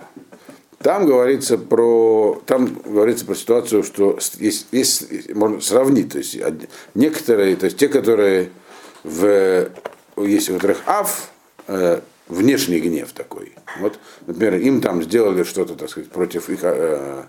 Там 0.80 1.06
говорится 1.06 1.58
про, 1.58 2.42
там 2.46 2.74
говорится 2.86 3.26
про 3.26 3.36
ситуацию, 3.36 3.84
что 3.84 4.18
есть, 4.38 4.68
есть 4.72 5.34
можно 5.34 5.60
сравнить, 5.62 6.14
то 6.14 6.20
есть 6.20 6.38
некоторые, 6.94 7.56
то 7.56 7.66
есть 7.66 7.78
те, 7.78 7.88
которые 7.90 8.50
в, 9.04 9.70
есть 10.18 10.50
у 10.50 10.54
которых 10.56 10.82
аф, 10.86 11.32
э, 11.68 12.00
внешний 12.28 12.80
гнев 12.80 13.12
такой. 13.14 13.54
Вот, 13.80 14.00
например, 14.28 14.56
им 14.56 14.82
там 14.82 15.04
сделали 15.04 15.44
что-то, 15.44 15.76
так 15.76 15.90
сказать, 15.90 16.10
против 16.10 16.50
их 16.50 16.60
э, 16.64 17.24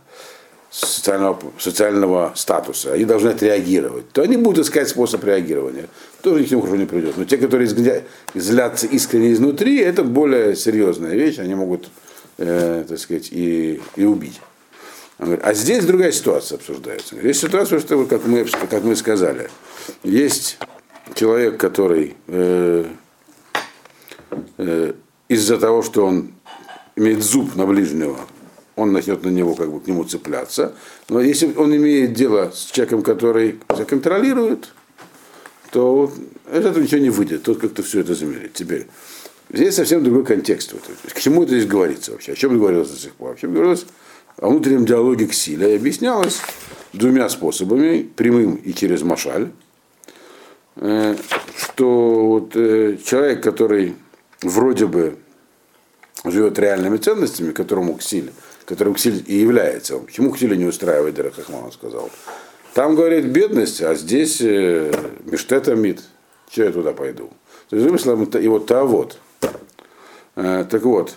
социального, 0.71 1.39
социального 1.59 2.33
статуса, 2.37 2.93
они 2.93 3.05
должны 3.05 3.31
отреагировать, 3.31 4.11
то 4.13 4.23
они 4.23 4.37
будут 4.37 4.67
искать 4.67 4.89
способ 4.89 5.25
реагирования. 5.25 5.87
Тоже 6.23 6.45
их 6.45 6.51
хорошо 6.51 6.77
не 6.77 6.87
придет. 6.87 7.17
Но 7.17 7.25
те, 7.25 7.39
которые 7.39 7.69
изгня- 7.69 8.05
злятся 8.35 8.87
искренне 8.87 9.33
изнутри, 9.33 9.79
это 9.79 10.05
более 10.05 10.55
серьезная 10.55 11.15
вещь, 11.15 11.39
они 11.39 11.55
могут, 11.55 11.89
э, 12.39 12.85
так 12.89 12.99
сказать, 12.99 13.29
и, 13.33 13.81
и 13.97 14.05
убить. 14.05 14.41
Говорит, 15.19 15.41
а 15.45 15.53
здесь 15.53 15.85
другая 15.85 16.13
ситуация 16.13 16.57
обсуждается. 16.57 17.17
Здесь 17.17 17.41
ситуация, 17.41 17.79
что, 17.81 18.07
как 18.07 18.27
мы, 18.27 18.45
как 18.45 18.85
мы 18.85 18.97
сказали, 18.97 19.51
есть 20.03 20.59
человек, 21.15 21.59
который 21.59 22.17
э, 22.29 22.87
э, 24.57 24.93
из-за 25.29 25.59
того, 25.59 25.83
что 25.83 26.07
он 26.07 26.33
имеет 26.97 27.23
зуб 27.23 27.55
на 27.57 27.67
ближнего, 27.67 28.19
он 28.77 28.93
начнет 28.93 29.23
на 29.25 29.29
него 29.29 29.55
как 29.55 29.71
бы 29.71 29.81
к 29.81 29.87
нему 29.87 30.05
цепляться. 30.05 30.75
Но 31.09 31.21
если 31.21 31.53
он 31.55 31.75
имеет 31.77 32.13
дело 32.13 32.51
с 32.55 32.67
человеком, 32.67 33.03
который 33.03 33.59
себя 33.75 33.85
контролирует, 33.85 34.73
то 35.71 36.13
этого 36.51 36.79
ничего 36.81 37.01
не 37.01 37.11
выйдет. 37.11 37.43
Тот 37.43 37.59
как-то 37.59 37.83
все 37.83 38.01
это 38.01 38.15
замерит. 38.15 38.55
Теперь 38.55 38.87
здесь 39.53 39.75
совсем 39.75 40.03
другой 40.03 40.25
контекст. 40.25 40.75
К 41.13 41.21
чему 41.21 41.43
это 41.43 41.53
здесь 41.53 41.67
говорится 41.67 42.13
вообще? 42.13 42.33
О 42.33 42.37
чем 42.37 42.59
говорилось 42.59 42.91
до 42.91 42.97
сих 42.97 43.13
пор? 43.13 43.31
Вообще 43.31 43.49
говорилось 43.49 43.87
о 44.39 44.49
внутреннем 44.49 44.85
диалоге 44.85 45.27
к 45.27 45.35
силе. 45.35 45.73
И 45.73 45.77
объяснялось 45.77 46.41
двумя 46.93 47.29
способами, 47.29 48.03
прямым 48.03 48.57
и 48.57 48.73
через 48.73 49.03
машаль. 49.03 49.51
э, 50.77 51.15
что 51.57 52.27
вот, 52.27 52.57
э, 52.57 52.97
человек, 53.05 53.43
который 53.43 53.97
вроде 54.43 54.87
бы 54.87 55.17
живет 56.25 56.59
реальными 56.59 56.97
ценностями, 56.97 57.53
которому 57.53 57.95
Ксиль, 57.95 58.33
которым 58.71 58.95
Ксиль 58.95 59.25
и 59.27 59.35
является. 59.35 59.99
Почему 59.99 60.31
Ксиль 60.31 60.57
не 60.57 60.65
устраивает 60.65 61.17
Дера 61.17 61.31
Хахман, 61.31 61.73
сказал. 61.73 62.09
Там, 62.73 62.95
говорит, 62.95 63.27
бедность, 63.27 63.83
а 63.83 63.97
здесь 63.97 64.41
э, 64.41 64.93
Миштета 65.25 65.75
Мид. 65.75 66.01
Че 66.51 66.67
я 66.67 66.73
туда 66.73 66.93
пойду? 66.93 67.31
То 67.69 67.77
есть, 67.77 67.85
замыслом, 67.85 68.25
и 68.25 68.49
вот 68.49 68.67
та 68.67 68.85
вот. 68.85 69.19
Э, 70.37 70.65
так 70.71 70.83
вот, 70.83 71.17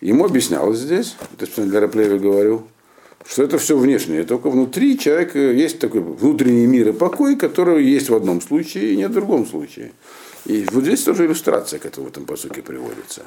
ему 0.00 0.24
объяснялось 0.24 0.78
здесь, 0.78 1.16
это 1.38 1.62
для 1.62 1.80
Раплеви 1.80 2.18
говорю, 2.18 2.62
что 3.26 3.42
это 3.42 3.58
все 3.58 3.76
внешнее. 3.76 4.24
Только 4.24 4.48
внутри 4.48 4.98
человека 4.98 5.38
есть 5.38 5.78
такой 5.80 6.00
внутренний 6.00 6.66
мир 6.66 6.88
и 6.88 6.92
покой, 6.92 7.36
который 7.36 7.84
есть 7.84 8.08
в 8.08 8.14
одном 8.14 8.40
случае 8.40 8.94
и 8.94 8.96
нет 8.96 9.10
в 9.10 9.14
другом 9.14 9.46
случае. 9.46 9.92
И 10.46 10.66
вот 10.72 10.84
здесь 10.84 11.02
тоже 11.02 11.26
иллюстрация 11.26 11.78
к 11.78 11.84
этому 11.84 12.06
в 12.06 12.10
этом 12.10 12.24
посуке 12.24 12.62
приводится. 12.62 13.24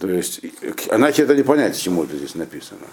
То 0.00 0.08
есть, 0.08 0.40
иначе 0.90 1.22
это 1.22 1.34
не 1.34 1.42
понять, 1.42 1.78
чему 1.78 2.04
это 2.04 2.16
здесь 2.16 2.34
написано. 2.34 2.86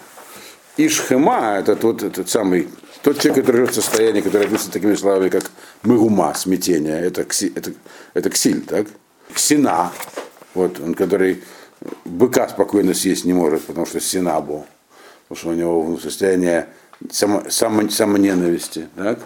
Ишхема, 0.76 1.56
это 1.58 1.76
тот, 1.76 2.02
этот 2.02 2.28
самый, 2.28 2.68
тот 3.02 3.18
человек, 3.18 3.44
который 3.44 3.56
живет 3.58 3.70
в 3.70 3.74
состоянии, 3.74 4.20
который 4.20 4.46
описан 4.46 4.70
такими 4.70 4.94
словами, 4.94 5.28
как 5.28 5.50
мыгума, 5.82 6.34
смятение, 6.34 7.00
это, 7.00 7.24
кси, 7.24 7.52
это, 7.54 7.72
это 8.12 8.28
ксиль, 8.30 8.62
так? 8.62 8.86
Ксина, 9.32 9.92
вот, 10.54 10.78
он, 10.80 10.94
который 10.94 11.42
быка 12.04 12.48
спокойно 12.48 12.92
съесть 12.92 13.24
не 13.24 13.32
может, 13.32 13.62
потому 13.64 13.86
что 13.86 14.00
синабу, 14.00 14.66
потому 15.28 15.38
что 15.38 15.48
у 15.50 15.54
него 15.54 15.98
состояние 15.98 16.68
само, 17.10 17.48
само, 17.48 17.88
самоненависти, 17.88 18.88
так? 18.96 19.20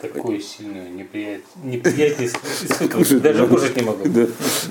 Такое 0.00 0.40
сильное 0.40 0.88
неприятие, 0.90 2.30
даже 3.20 3.46
кушать 3.46 3.76
не 3.76 3.82
могу. 3.82 4.04
Да, 4.06 4.26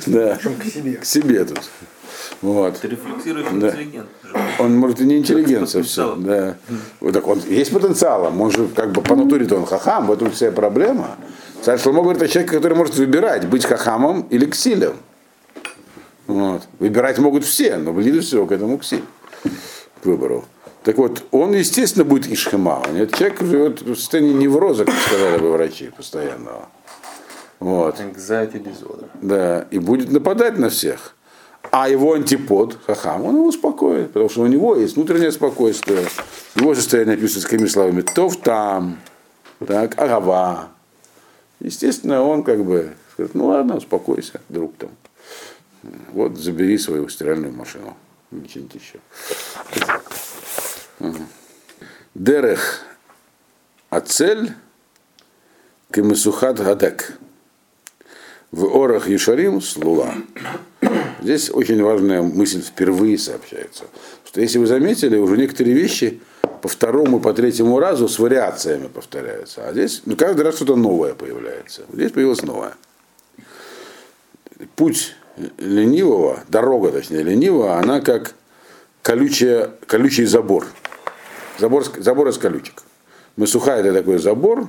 да. 0.05 0.37
К 0.37 0.65
себе. 0.65 0.93
К 0.97 1.05
себе 1.05 1.45
тут. 1.45 1.61
Вот. 2.41 2.79
Ты 2.79 2.87
рефлексируешь 2.89 3.47
Да. 3.51 3.69
интеллигент. 3.69 4.07
Он 4.59 4.77
может 4.77 5.01
и 5.01 5.05
не 5.05 5.17
интеллигент 5.17 5.69
совсем. 5.69 6.23
Потенциал. 6.23 6.37
Да. 6.37 6.57
Вот 6.99 7.13
так 7.13 7.27
он 7.27 7.39
есть 7.47 7.71
потенциалом. 7.71 8.41
Он 8.41 8.51
же 8.51 8.67
как 8.67 8.91
бы 8.91 9.01
по 9.01 9.15
натуре-то 9.15 9.55
он 9.55 9.65
хахам, 9.65 10.07
в 10.07 10.11
этом 10.11 10.31
вся 10.31 10.51
проблема. 10.51 11.15
Царь 11.61 11.79
Шломо 11.79 12.01
говорит 12.01 12.21
о 12.21 12.27
человеке, 12.27 12.55
который 12.55 12.77
может 12.77 12.95
выбирать, 12.95 13.47
быть 13.47 13.65
хахамом 13.65 14.27
или 14.29 14.45
ксилем. 14.45 14.95
Вот. 16.27 16.63
Выбирать 16.79 17.19
могут 17.19 17.43
все, 17.43 17.77
но 17.77 17.93
ближе 17.93 18.21
всего 18.21 18.45
к 18.45 18.51
этому 18.51 18.77
ксиль, 18.77 19.03
к 20.01 20.05
выбору. 20.05 20.45
Так 20.83 20.97
вот, 20.97 21.23
он, 21.31 21.53
естественно, 21.53 22.03
будет 22.03 22.27
ишхема. 22.27 22.81
Этот 22.93 23.15
человек 23.15 23.41
живет 23.41 23.81
в 23.81 23.95
состоянии 23.95 24.33
невроза, 24.33 24.83
как 24.83 24.95
сказали 25.07 25.37
бы 25.37 25.51
врачи, 25.51 25.89
постоянного. 25.95 26.67
Вот. 27.59 27.99
Anxiety 28.01 28.61
disorder. 28.61 29.07
Да, 29.21 29.65
и 29.71 29.79
будет 29.79 30.11
нападать 30.11 30.57
на 30.57 30.69
всех. 30.69 31.15
А 31.71 31.89
его 31.89 32.13
антипод, 32.13 32.77
хахам, 32.85 33.25
он 33.25 33.35
его 33.35 33.47
успокоит, 33.47 34.07
потому 34.07 34.29
что 34.29 34.41
у 34.41 34.47
него 34.47 34.75
есть 34.75 34.95
внутреннее 34.95 35.31
спокойствие. 35.31 36.05
Его 36.55 36.75
состояние 36.75 37.15
описывается 37.15 37.49
такими 37.49 37.67
словами 37.67 38.01
«тов 38.01 38.37
там», 38.37 38.99
так, 39.65 39.99
агава. 39.99 40.69
Естественно, 41.59 42.21
он 42.21 42.43
как 42.43 42.63
бы 42.63 42.93
скажет, 43.13 43.33
ну 43.35 43.47
ладно, 43.47 43.77
успокойся, 43.77 44.41
друг 44.49 44.75
там. 44.77 44.91
Вот, 46.11 46.37
забери 46.37 46.77
свою 46.77 47.07
стиральную 47.09 47.53
машину. 47.53 47.95
Ничего 48.31 48.67
еще. 48.73 48.99
Дерех 52.15 52.81
Ацель 53.89 54.53
Кемесухат 55.91 56.57
Гадек. 56.59 57.17
В 58.53 58.65
Орах 58.65 59.09
Ешарим 59.09 59.61
Слула. 59.61 60.13
Здесь 61.23 61.49
очень 61.49 61.81
важная 61.81 62.21
мысль 62.21 62.61
впервые 62.61 63.17
сообщается. 63.17 63.85
Что 64.25 64.41
если 64.41 64.59
вы 64.59 64.67
заметили, 64.67 65.17
уже 65.17 65.37
некоторые 65.37 65.75
вещи 65.75 66.21
по 66.61 66.67
второму, 66.67 67.19
по 67.19 67.33
третьему 67.33 67.79
разу 67.79 68.07
с 68.07 68.19
вариациями 68.19 68.89
повторяются. 68.89 69.67
А 69.67 69.71
здесь 69.71 70.03
ну, 70.05 70.15
каждый 70.15 70.43
раз 70.43 70.57
что-то 70.57 70.75
новое 70.75 71.15
появляется. 71.15 71.81
Здесь 71.91 72.11
появилось 72.11 72.43
новое. 72.43 72.75
Путь 74.75 75.15
ленивого, 75.57 76.41
дорога, 76.47 76.91
точнее, 76.91 77.23
ленивого, 77.23 77.79
она 77.79 78.01
как 78.01 78.35
колючая, 79.01 79.71
колючий 79.87 80.25
забор. 80.25 80.67
Забор, 81.57 81.85
забор 81.97 82.27
из 82.27 82.37
колючек. 82.37 82.83
Масуха 83.35 83.77
это 83.77 83.91
такой 83.93 84.19
забор, 84.19 84.67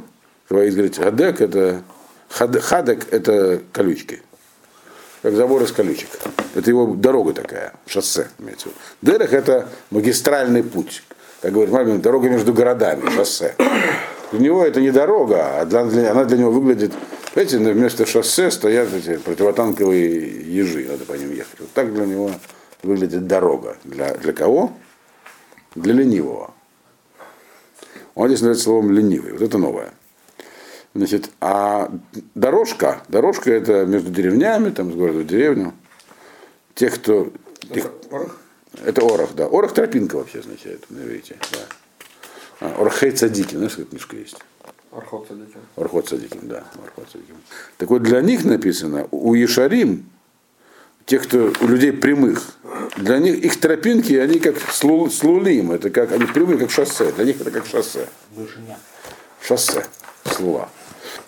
вы 0.48 0.70
говорите, 0.70 1.02
хадек 1.02 1.42
это 1.42 1.82
хад- 2.28 2.60
хадек 2.60 3.12
это 3.12 3.60
колючки. 3.72 4.22
Как 5.22 5.34
забор 5.34 5.62
из 5.62 5.72
колючек. 5.72 6.08
Это 6.54 6.68
его 6.70 6.86
дорога 6.94 7.32
такая, 7.32 7.72
шоссе. 7.86 8.28
Дерех 9.00 9.32
это 9.32 9.68
магистральный 9.90 10.62
путь. 10.62 11.02
Как 11.40 11.52
говорит 11.52 11.72
Мальбин, 11.72 12.00
дорога 12.00 12.28
между 12.28 12.52
городами, 12.52 13.08
шоссе. 13.10 13.54
Для 14.32 14.40
него 14.40 14.64
это 14.64 14.80
не 14.80 14.90
дорога, 14.90 15.60
а 15.60 15.64
для, 15.64 15.80
она 16.10 16.24
для 16.24 16.38
него 16.38 16.50
выглядит, 16.50 16.92
на- 17.34 17.72
вместо 17.72 18.04
шоссе 18.06 18.50
стоят 18.50 18.92
эти 18.92 19.16
противотанковые 19.16 20.42
ежи, 20.54 20.86
надо 20.90 21.04
по 21.04 21.12
ним 21.14 21.32
ехать. 21.32 21.58
Вот 21.60 21.70
так 21.72 21.92
для 21.94 22.04
него 22.06 22.30
выглядит 22.82 23.26
дорога. 23.26 23.76
Для, 23.84 24.14
для 24.14 24.32
кого? 24.32 24.72
Для 25.74 25.94
ленивого. 25.94 26.52
Он 28.14 28.28
здесь 28.28 28.40
называется 28.40 28.64
словом 28.64 28.92
ленивый. 28.92 29.32
Вот 29.32 29.42
это 29.42 29.58
новое. 29.58 29.92
Значит, 30.94 31.30
а 31.40 31.90
дорожка, 32.34 33.02
дорожка 33.08 33.52
это 33.52 33.84
между 33.84 34.10
деревнями, 34.10 34.70
там 34.70 34.92
с 34.92 34.94
города 34.94 35.18
в 35.20 35.26
деревню. 35.26 35.74
Тех, 36.74 36.94
кто... 36.94 37.32
тех- 37.72 37.90
это 38.84 39.02
орах, 39.04 39.34
да. 39.34 39.46
Орах 39.46 39.72
тропинка 39.74 40.16
вообще 40.16 40.38
означает, 40.40 40.88
на 40.90 41.00
иврите, 41.00 41.36
да. 41.52 41.58
А, 42.60 42.80
Орхей 42.80 43.10
цадики, 43.10 43.56
знаешь, 43.56 43.72
какая 43.72 43.86
книжка 43.86 44.16
есть? 44.16 44.36
Архот 44.92 45.26
садите. 45.28 45.58
Орхот 45.76 46.08
Садиким, 46.08 46.40
да. 46.44 46.62
Орхот 46.84 47.08
Садиким. 47.10 47.34
Так 47.78 47.90
вот, 47.90 48.02
для 48.04 48.20
них 48.20 48.44
написано, 48.44 49.08
у 49.10 49.34
Ешарим, 49.34 50.08
тех, 51.04 51.24
кто, 51.24 51.52
у 51.60 51.66
людей 51.66 51.92
прямых, 51.92 52.54
для 52.96 53.18
них 53.18 53.36
их 53.44 53.58
тропинки, 53.58 54.12
они 54.14 54.38
как 54.38 54.54
слу- 54.56 55.10
слулим, 55.10 55.72
это 55.72 55.90
как, 55.90 56.12
они 56.12 56.26
прямые, 56.26 56.58
как 56.58 56.70
шоссе, 56.70 57.10
для 57.12 57.24
них 57.24 57.40
это 57.40 57.50
как 57.50 57.66
шоссе. 57.66 58.08
Шоссе, 59.42 59.84
слула. 60.24 60.68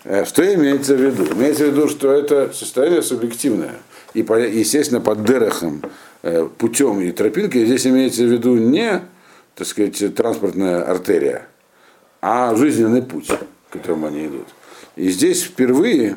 Э, 0.07 0.25
Что 0.25 0.55
имеется 0.55 0.95
в 0.95 1.01
виду? 1.01 1.25
Имеется 1.33 1.65
в 1.65 1.71
виду, 1.71 1.89
что 1.89 2.13
это 2.13 2.53
состояние 2.53 3.03
субъективное. 3.03 3.75
И, 4.15 4.21
естественно, 4.21 5.01
под 5.01 5.25
дерехом, 5.25 5.83
э, 6.23 6.49
путем 6.59 7.01
и 7.01 7.11
тропинкой 7.11 7.67
здесь 7.67 7.87
имеется 7.89 8.23
в 8.23 8.27
виду 8.27 8.55
не, 8.55 9.03
так 9.57 9.67
сказать, 9.67 10.15
транспортная 10.15 10.83
артерия, 10.85 11.49
а 12.23 12.55
жизненный 12.55 13.03
путь, 13.03 13.29
к 13.29 13.73
которому 13.73 14.07
они 14.07 14.29
идут. 14.29 14.47
И 14.95 15.11
здесь 15.11 15.43
впервые 15.43 16.17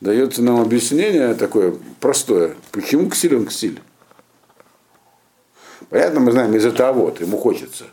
дается 0.00 0.42
нам 0.42 0.60
объяснение 0.60 1.34
такое 1.34 1.74
простое. 2.00 2.54
Почему 2.70 3.10
ксиль 3.10 3.36
он 3.36 3.46
ксиль? 3.46 3.80
Понятно, 5.90 6.20
мы 6.20 6.32
знаем 6.32 6.54
из-за 6.56 6.72
того, 6.72 7.14
ему 7.20 7.36
хочется. 7.36 7.84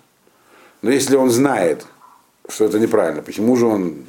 Но 0.81 0.91
если 0.91 1.17
он 1.17 1.29
знает, 1.29 1.85
что 2.47 2.63
это 2.63 2.79
неправильно, 2.79 3.21
почему 3.21 3.57
же 3.57 3.65
он 3.65 4.05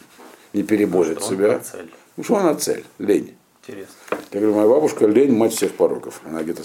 не 0.52 0.62
переборет 0.62 1.18
Что 1.20 1.34
себя? 1.34 1.58
цель. 1.60 1.90
Ну 2.16 2.24
что 2.24 2.36
она 2.36 2.54
цель? 2.54 2.84
Лень. 2.98 3.36
Интересно. 3.62 3.94
Я 4.32 4.40
говорю, 4.40 4.54
моя 4.56 4.68
бабушка 4.68 5.06
лень, 5.06 5.32
мать 5.32 5.54
всех 5.54 5.72
пороков. 5.72 6.20
Она 6.24 6.42
где-то 6.42 6.62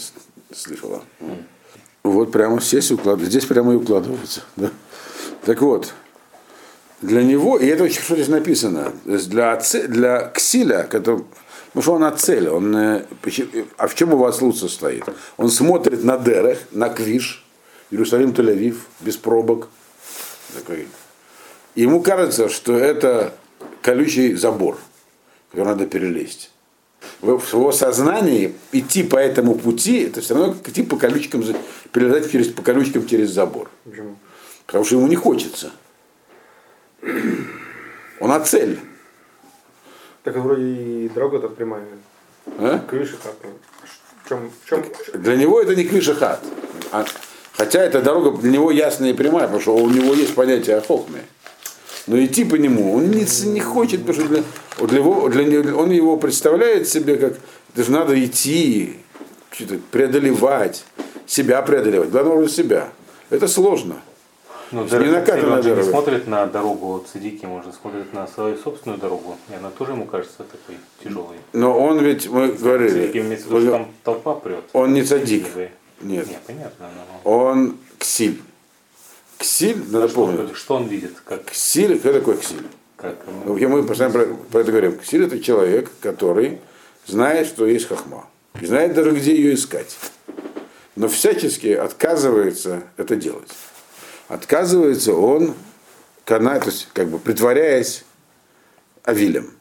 слышала. 0.54 1.04
Вот 2.04 2.32
прямо 2.32 2.62
здесь 2.62 2.92
укладывается. 2.92 3.32
Здесь 3.32 3.46
прямо 3.46 3.74
и 3.74 3.76
укладывается. 3.76 4.42
Да? 4.56 4.70
Так 5.46 5.62
вот, 5.62 5.94
для 7.02 7.24
него, 7.24 7.58
и 7.58 7.68
это 7.68 7.84
очень 7.84 8.02
что 8.02 8.16
здесь 8.16 8.28
написано, 8.28 8.94
для, 9.06 9.62
для 9.88 10.30
Ксиля, 10.30 10.84
который, 10.84 11.24
ну 11.74 11.82
что 11.82 11.94
он 11.94 12.04
от 12.04 12.20
цели, 12.20 12.48
он, 12.48 12.76
э, 12.76 13.06
а 13.78 13.88
в 13.88 13.96
чем 13.96 14.12
его 14.12 14.26
ослуд 14.26 14.58
состоит? 14.58 15.04
Он 15.38 15.50
смотрит 15.50 16.04
на 16.04 16.18
Дерех, 16.18 16.60
на 16.72 16.90
Квиш, 16.90 17.46
Иерусалим, 17.92 18.32
Тель-Авив, 18.32 18.78
без 19.02 19.18
пробок. 19.18 19.68
Такой. 20.54 20.88
Ему 21.76 22.02
кажется, 22.02 22.50
что 22.50 22.78
это 22.78 23.34
колючий 23.86 24.36
забор, 24.36 24.78
который 25.52 25.66
надо 25.68 25.86
перелезть 25.86 26.50
в 27.22 27.38
в 27.38 27.54
его 27.54 27.72
сознании 27.72 28.54
идти 28.72 29.04
по 29.04 29.18
этому 29.18 29.56
пути, 29.56 30.00
это 30.08 30.22
все 30.22 30.34
равно 30.34 30.56
идти 30.66 30.82
по 30.84 30.98
колючкам, 30.98 31.44
за- 31.44 31.56
перелезать 31.92 32.32
через, 32.32 32.48
по 32.48 32.64
колючкам 32.64 33.06
через 33.08 33.30
забор. 33.30 33.70
Почему? 33.84 34.16
Потому 34.66 34.86
что 34.86 34.96
ему 34.96 35.08
не 35.08 35.16
хочется. 35.16 35.72
Он 38.20 38.32
о 38.32 38.40
цель. 38.40 38.80
Так 40.24 40.36
вроде 40.38 40.64
и 40.64 41.10
дорога-то 41.10 41.50
прямая. 41.50 41.86
а? 42.58 42.80
Крыша 42.90 43.18
как? 43.24 43.36
В 44.24 44.30
чем, 44.30 44.52
в 44.64 44.70
чем, 44.70 44.84
Для 45.22 45.36
него 45.36 45.62
это 45.62 45.76
не 45.76 45.84
квишахат. 45.84 46.42
А, 46.92 47.06
хотя 47.54 47.84
эта 47.84 48.02
дорога 48.02 48.32
для 48.42 48.52
него 48.52 48.72
ясная 48.72 49.12
и 49.12 49.14
прямая, 49.14 49.44
потому 49.44 49.62
что 49.62 49.76
у 49.76 49.90
него 49.90 50.16
есть 50.16 50.34
понятие 50.34 50.78
о 50.78 50.82
хохме. 50.82 51.22
Но 52.08 52.24
идти 52.24 52.46
по 52.46 52.56
нему 52.56 52.94
он 52.96 53.10
не, 53.10 53.26
не 53.50 53.60
хочет, 53.60 54.02
потому 54.06 54.14
что 54.20 54.28
для, 54.28 54.88
для 54.88 55.00
его, 55.00 55.28
для 55.30 55.44
него, 55.44 55.80
он 55.80 55.92
его 55.92 56.18
представляет 56.18 56.88
себе 56.88 57.16
как, 57.16 57.34
это 57.74 57.84
же 57.84 57.92
надо 57.92 58.24
идти, 58.24 58.98
преодолевать, 59.92 60.86
себя 61.26 61.62
преодолевать, 61.62 62.10
главное 62.10 62.36
уже 62.38 62.50
себя. 62.50 62.90
Это 63.30 63.48
сложно. 63.48 63.96
Ну, 64.72 64.84
Не 64.84 65.12
накатанная 65.12 65.58
он 65.58 65.64
же 65.64 65.76
не 65.76 65.84
смотрит 65.84 66.28
на 66.28 66.46
дорогу 66.48 67.06
цадики, 67.12 67.46
он 67.46 67.64
же 67.64 67.72
смотрит 67.72 68.14
на 68.14 68.28
свою 68.28 68.58
собственную 68.58 69.00
дорогу. 69.00 69.38
И 69.50 69.56
она 69.56 69.70
тоже 69.70 69.92
ему 69.92 70.06
кажется 70.06 70.38
такой 70.38 70.78
тяжелой. 71.04 71.38
Но 71.54 71.80
он 71.80 72.00
ведь, 72.00 72.28
мы 72.28 72.50
говорили, 72.50 73.08
виду, 73.08 73.60
что 73.62 73.72
там 73.72 73.88
толпа 74.04 74.34
прет. 74.34 74.64
он 74.74 74.94
не 74.94 75.04
цадик, 75.04 75.46
нет, 76.02 76.28
Не, 76.28 76.38
понятно. 76.46 76.88
но- 77.24 77.32
он 77.32 77.78
ксиль. 78.00 78.42
Ксиль, 79.46 79.78
надо 79.92 80.08
Что, 80.10 80.16
помнить, 80.16 80.40
он- 80.40 80.56
что 80.56 80.76
он 80.76 80.88
видит? 80.88 81.12
Как, 81.24 81.46
ксиль, 81.46 82.00
кто 82.00 82.12
такой 82.12 82.38
ксиль? 82.40 82.66
как, 82.98 83.16
Ну, 83.46 83.56
Мы 83.56 83.84
постоянно 83.84 84.14
про, 84.18 84.26
про 84.52 84.60
это 84.62 84.72
говорим. 84.72 84.98
Ксиль 84.98 85.24
это 85.24 85.40
человек, 85.40 85.92
который 86.02 86.60
знает, 87.06 87.46
что 87.46 87.68
есть 87.68 87.88
хохма. 87.88 88.28
И 88.60 88.66
знает 88.66 88.96
даже, 88.96 89.12
где 89.12 89.36
ее 89.36 89.54
искать. 89.54 89.96
Но 90.96 91.08
всячески 91.08 91.68
отказывается 91.68 92.82
это 92.98 93.16
делать. 93.16 93.52
Отказывается 94.30 95.14
он, 95.14 95.54
кана- 96.26 96.60
то 96.60 96.70
есть, 96.72 96.88
как 96.94 97.10
бы 97.10 97.20
притворяясь 97.20 98.04
авилем 99.04 99.52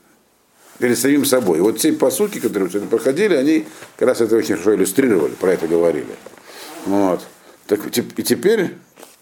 перед 0.79 0.99
самим 0.99 1.27
собой. 1.27 1.59
И 1.59 1.61
вот 1.61 1.79
те 1.79 1.93
посуки, 1.93 2.41
которые 2.41 2.71
сегодня 2.71 2.89
проходили, 2.89 3.35
они 3.35 3.67
как 3.99 4.09
раз 4.09 4.23
это 4.23 4.35
очень 4.35 4.55
хорошо 4.55 4.77
иллюстрировали, 4.77 5.35
про 5.35 5.53
это 5.53 5.69
говорили. 5.69 6.15
Вот. 6.87 7.21
Так, 7.67 7.81
и 7.87 8.23
теперь 8.23 8.71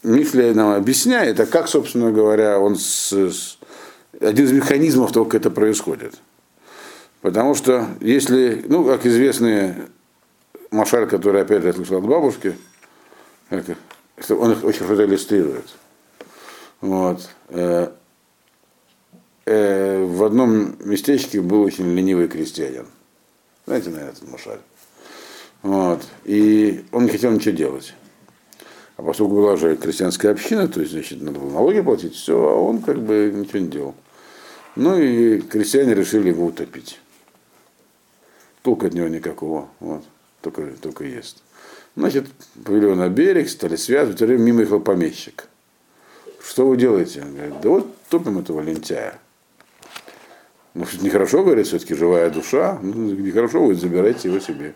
Мифля 0.03 0.53
нам 0.55 0.73
объясняет, 0.75 1.39
а 1.39 1.47
как, 1.47 1.69
собственно 1.69 2.11
говоря, 2.11 2.59
он 2.59 2.77
с, 2.77 3.13
с- 3.13 3.59
один 4.21 4.47
из 4.47 4.53
механизмов 4.53 5.13
того, 5.13 5.27
как 5.27 5.41
это 5.41 5.51
происходит. 5.51 6.15
Потому 7.21 7.55
что 7.55 7.87
если, 8.01 8.65
ну, 8.67 8.85
как 8.85 9.07
известный 9.07 9.75
Машаль, 10.73 11.07
который 11.09 11.43
опять 11.43 11.63
я 11.63 11.73
слышал 11.73 11.99
от 11.99 12.05
бабушки, 12.05 12.57
он 13.51 14.53
их 14.53 14.65
очень 14.65 14.85
хорошо 14.85 15.05
иллюстрирует. 15.05 15.67
Вот. 16.81 17.29
Э, 17.51 17.91
э, 19.47 20.05
в 20.05 20.25
одном 20.25 20.75
местечке 20.85 21.41
был 21.41 21.63
очень 21.63 21.95
ленивый 21.95 22.27
крестьянин. 22.27 22.87
Знаете, 23.67 23.91
наверное, 23.91 24.13
этот 24.15 24.29
Машаль. 24.29 24.59
Вот. 25.63 26.03
И 26.25 26.85
он 26.91 27.05
не 27.05 27.11
хотел 27.11 27.31
ничего 27.31 27.55
делать. 27.55 27.95
А 29.03 29.05
поскольку 29.05 29.35
была 29.35 29.57
же 29.57 29.77
крестьянская 29.77 30.31
община, 30.31 30.69
то 30.69 30.81
есть, 30.81 30.93
значит, 30.93 31.21
надо 31.21 31.41
было 31.41 31.51
налоги 31.51 31.81
платить, 31.81 32.15
все, 32.15 32.37
а 32.37 32.55
он 32.55 32.81
как 32.81 33.01
бы 33.01 33.33
ничего 33.35 33.59
не 33.59 33.67
делал. 33.67 33.95
Ну 34.77 34.97
и 34.97 35.41
крестьяне 35.41 35.93
решили 35.95 36.29
его 36.29 36.47
утопить. 36.47 37.01
Толку 38.63 38.87
от 38.87 38.95
него 38.95 39.09
никакого, 39.09 39.69
вот, 39.81 40.05
только, 40.41 40.71
только 40.81 41.03
ест. 41.03 41.43
Значит, 41.97 42.27
повели 42.65 42.85
его 42.87 42.95
на 42.95 43.09
берег, 43.09 43.49
стали 43.49 43.75
связывать, 43.75 44.21
в 44.21 44.23
это 44.23 44.27
время 44.27 44.45
мимо 44.45 44.61
ехал 44.61 44.79
помещик. 44.79 45.49
Что 46.41 46.69
вы 46.69 46.77
делаете? 46.77 47.23
Он 47.23 47.35
говорит, 47.35 47.61
да 47.61 47.69
вот 47.71 47.97
топим 48.09 48.39
этого 48.39 48.61
лентяя. 48.61 49.19
Ну, 50.75 50.87
что 50.87 51.05
нехорошо, 51.05 51.43
говорит, 51.43 51.67
все-таки 51.67 51.95
живая 51.95 52.31
душа. 52.31 52.79
Ну, 52.81 53.11
нехорошо, 53.11 53.67
вы 53.67 53.75
забирайте 53.75 54.29
его 54.29 54.39
себе. 54.39 54.75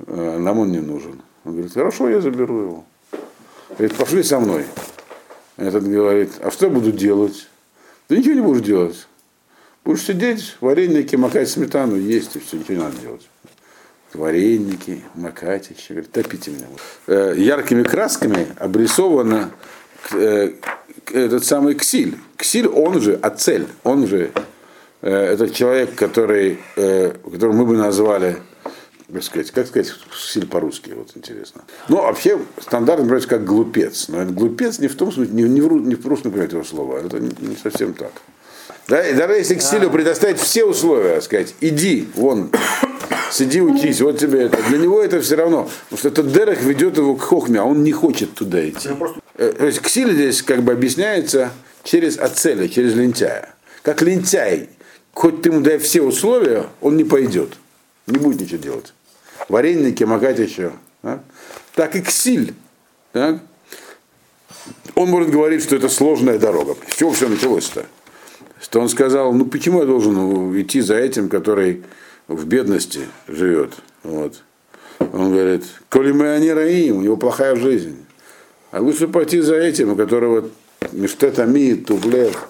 Э, 0.00 0.36
Нам 0.38 0.58
он 0.58 0.72
не 0.72 0.80
нужен. 0.80 1.22
Он 1.44 1.52
говорит, 1.52 1.72
хорошо, 1.72 2.08
я 2.08 2.20
заберу 2.20 2.62
его. 2.62 2.84
Говорит, 3.70 3.96
пошли 3.96 4.22
со 4.22 4.38
мной. 4.38 4.64
Этот 5.56 5.84
говорит, 5.88 6.30
а 6.40 6.50
что 6.50 6.66
я 6.66 6.72
буду 6.72 6.92
делать? 6.92 7.48
Да 8.08 8.16
ничего 8.16 8.34
не 8.34 8.40
будешь 8.40 8.64
делать. 8.64 9.06
Будешь 9.84 10.02
сидеть, 10.02 10.56
вареники, 10.60 11.16
макать 11.16 11.48
сметану, 11.48 11.96
есть, 11.96 12.36
и 12.36 12.38
все, 12.38 12.58
ничего 12.58 12.74
не 12.74 12.80
надо 12.80 12.96
делать. 12.98 13.28
Вареники, 14.14 15.02
макать 15.14 15.70
еще, 15.70 15.94
говорит, 15.94 16.12
топите 16.12 16.50
меня. 16.52 16.66
Э, 17.06 17.34
яркими 17.36 17.82
красками 17.82 18.46
обрисовано 18.58 19.50
э, 20.12 20.52
этот 21.12 21.44
самый 21.44 21.74
Ксиль. 21.74 22.16
Ксиль, 22.36 22.68
он 22.68 23.00
же 23.00 23.14
Ацель, 23.14 23.66
он 23.82 24.06
же 24.06 24.30
э, 25.00 25.10
этот 25.10 25.54
человек, 25.54 25.94
который, 25.94 26.58
э, 26.76 27.10
которого 27.10 27.54
мы 27.54 27.66
бы 27.66 27.76
назвали, 27.76 28.36
как 29.12 29.22
сказать, 29.22 29.50
как 29.50 29.66
сказать 29.66 29.92
Ксиль 30.10 30.46
по-русски, 30.46 30.92
вот 30.96 31.10
интересно. 31.14 31.62
Ну, 31.88 31.96
вообще, 31.96 32.38
стандартно 32.60 33.04
говорится 33.04 33.28
как 33.28 33.44
глупец. 33.44 34.08
Но 34.08 34.22
это 34.22 34.32
глупец 34.32 34.78
не 34.78 34.88
в 34.88 34.96
том 34.96 35.12
смысле, 35.12 35.32
не, 35.34 35.42
не 35.42 35.60
в, 35.60 35.72
не 35.72 35.94
в 35.94 36.06
русском 36.06 36.30
понимании 36.30 36.54
этого 36.54 36.64
слова, 36.64 36.98
это 36.98 37.18
не, 37.18 37.30
не 37.40 37.56
совсем 37.56 37.94
так. 37.94 38.12
Да, 38.88 39.06
и 39.06 39.14
даже 39.14 39.34
если 39.34 39.54
Ксилю 39.54 39.90
предоставить 39.90 40.38
все 40.38 40.64
условия, 40.64 41.20
сказать, 41.20 41.54
иди, 41.60 42.08
вон, 42.14 42.50
сиди, 43.30 43.60
учись, 43.60 44.00
вот 44.00 44.18
тебе 44.18 44.42
это. 44.42 44.62
Для 44.68 44.78
него 44.78 45.00
это 45.00 45.20
все 45.20 45.36
равно, 45.36 45.70
потому 45.84 45.98
что 45.98 46.08
этот 46.08 46.32
Дерех 46.32 46.62
ведет 46.62 46.96
его 46.96 47.14
к 47.14 47.22
Хохме, 47.22 47.60
а 47.60 47.64
он 47.64 47.82
не 47.82 47.92
хочет 47.92 48.34
туда 48.34 48.68
идти. 48.68 48.88
Э, 49.36 49.52
То 49.52 49.66
есть 49.66 49.80
Ксиль 49.80 50.12
здесь 50.12 50.42
как 50.42 50.62
бы 50.62 50.72
объясняется 50.72 51.52
через 51.84 52.18
Ацеля, 52.18 52.68
через 52.68 52.94
лентяя. 52.94 53.54
Как 53.82 54.02
лентяй, 54.02 54.68
хоть 55.12 55.42
ты 55.42 55.50
ему 55.50 55.60
дай 55.60 55.78
все 55.78 56.02
условия, 56.02 56.66
он 56.80 56.96
не 56.96 57.04
пойдет, 57.04 57.54
не 58.06 58.18
будет 58.18 58.40
ничего 58.40 58.58
делать. 58.58 58.94
Вареники 59.52 60.02
макать 60.04 60.38
еще. 60.38 60.72
да? 61.02 61.22
Так 61.74 61.94
и 61.94 62.00
Ксиль. 62.00 62.54
так? 63.12 63.40
Он 64.94 65.10
может 65.10 65.30
говорить, 65.30 65.62
что 65.62 65.76
это 65.76 65.90
сложная 65.90 66.38
дорога. 66.38 66.74
С 66.88 66.96
чего 66.96 67.12
все 67.12 67.28
началось-то? 67.28 67.84
Что 68.62 68.80
он 68.80 68.88
сказал, 68.88 69.34
ну 69.34 69.44
почему 69.44 69.80
я 69.80 69.86
должен 69.86 70.58
идти 70.58 70.80
за 70.80 70.94
этим, 70.94 71.28
который 71.28 71.82
в 72.28 72.46
бедности 72.46 73.00
живет? 73.28 73.74
Вот. 74.02 74.42
Он 74.98 75.30
говорит, 75.34 75.64
коли 75.90 76.12
мы 76.12 76.32
они 76.32 76.50
раим, 76.50 76.96
у 76.96 77.02
него 77.02 77.18
плохая 77.18 77.54
жизнь. 77.54 78.06
А 78.70 78.80
лучше 78.80 79.06
пойти 79.06 79.42
за 79.42 79.56
этим, 79.56 79.92
у 79.92 79.96
которого 79.96 80.48
мештетами, 80.92 81.74
тувлев. 81.74 82.48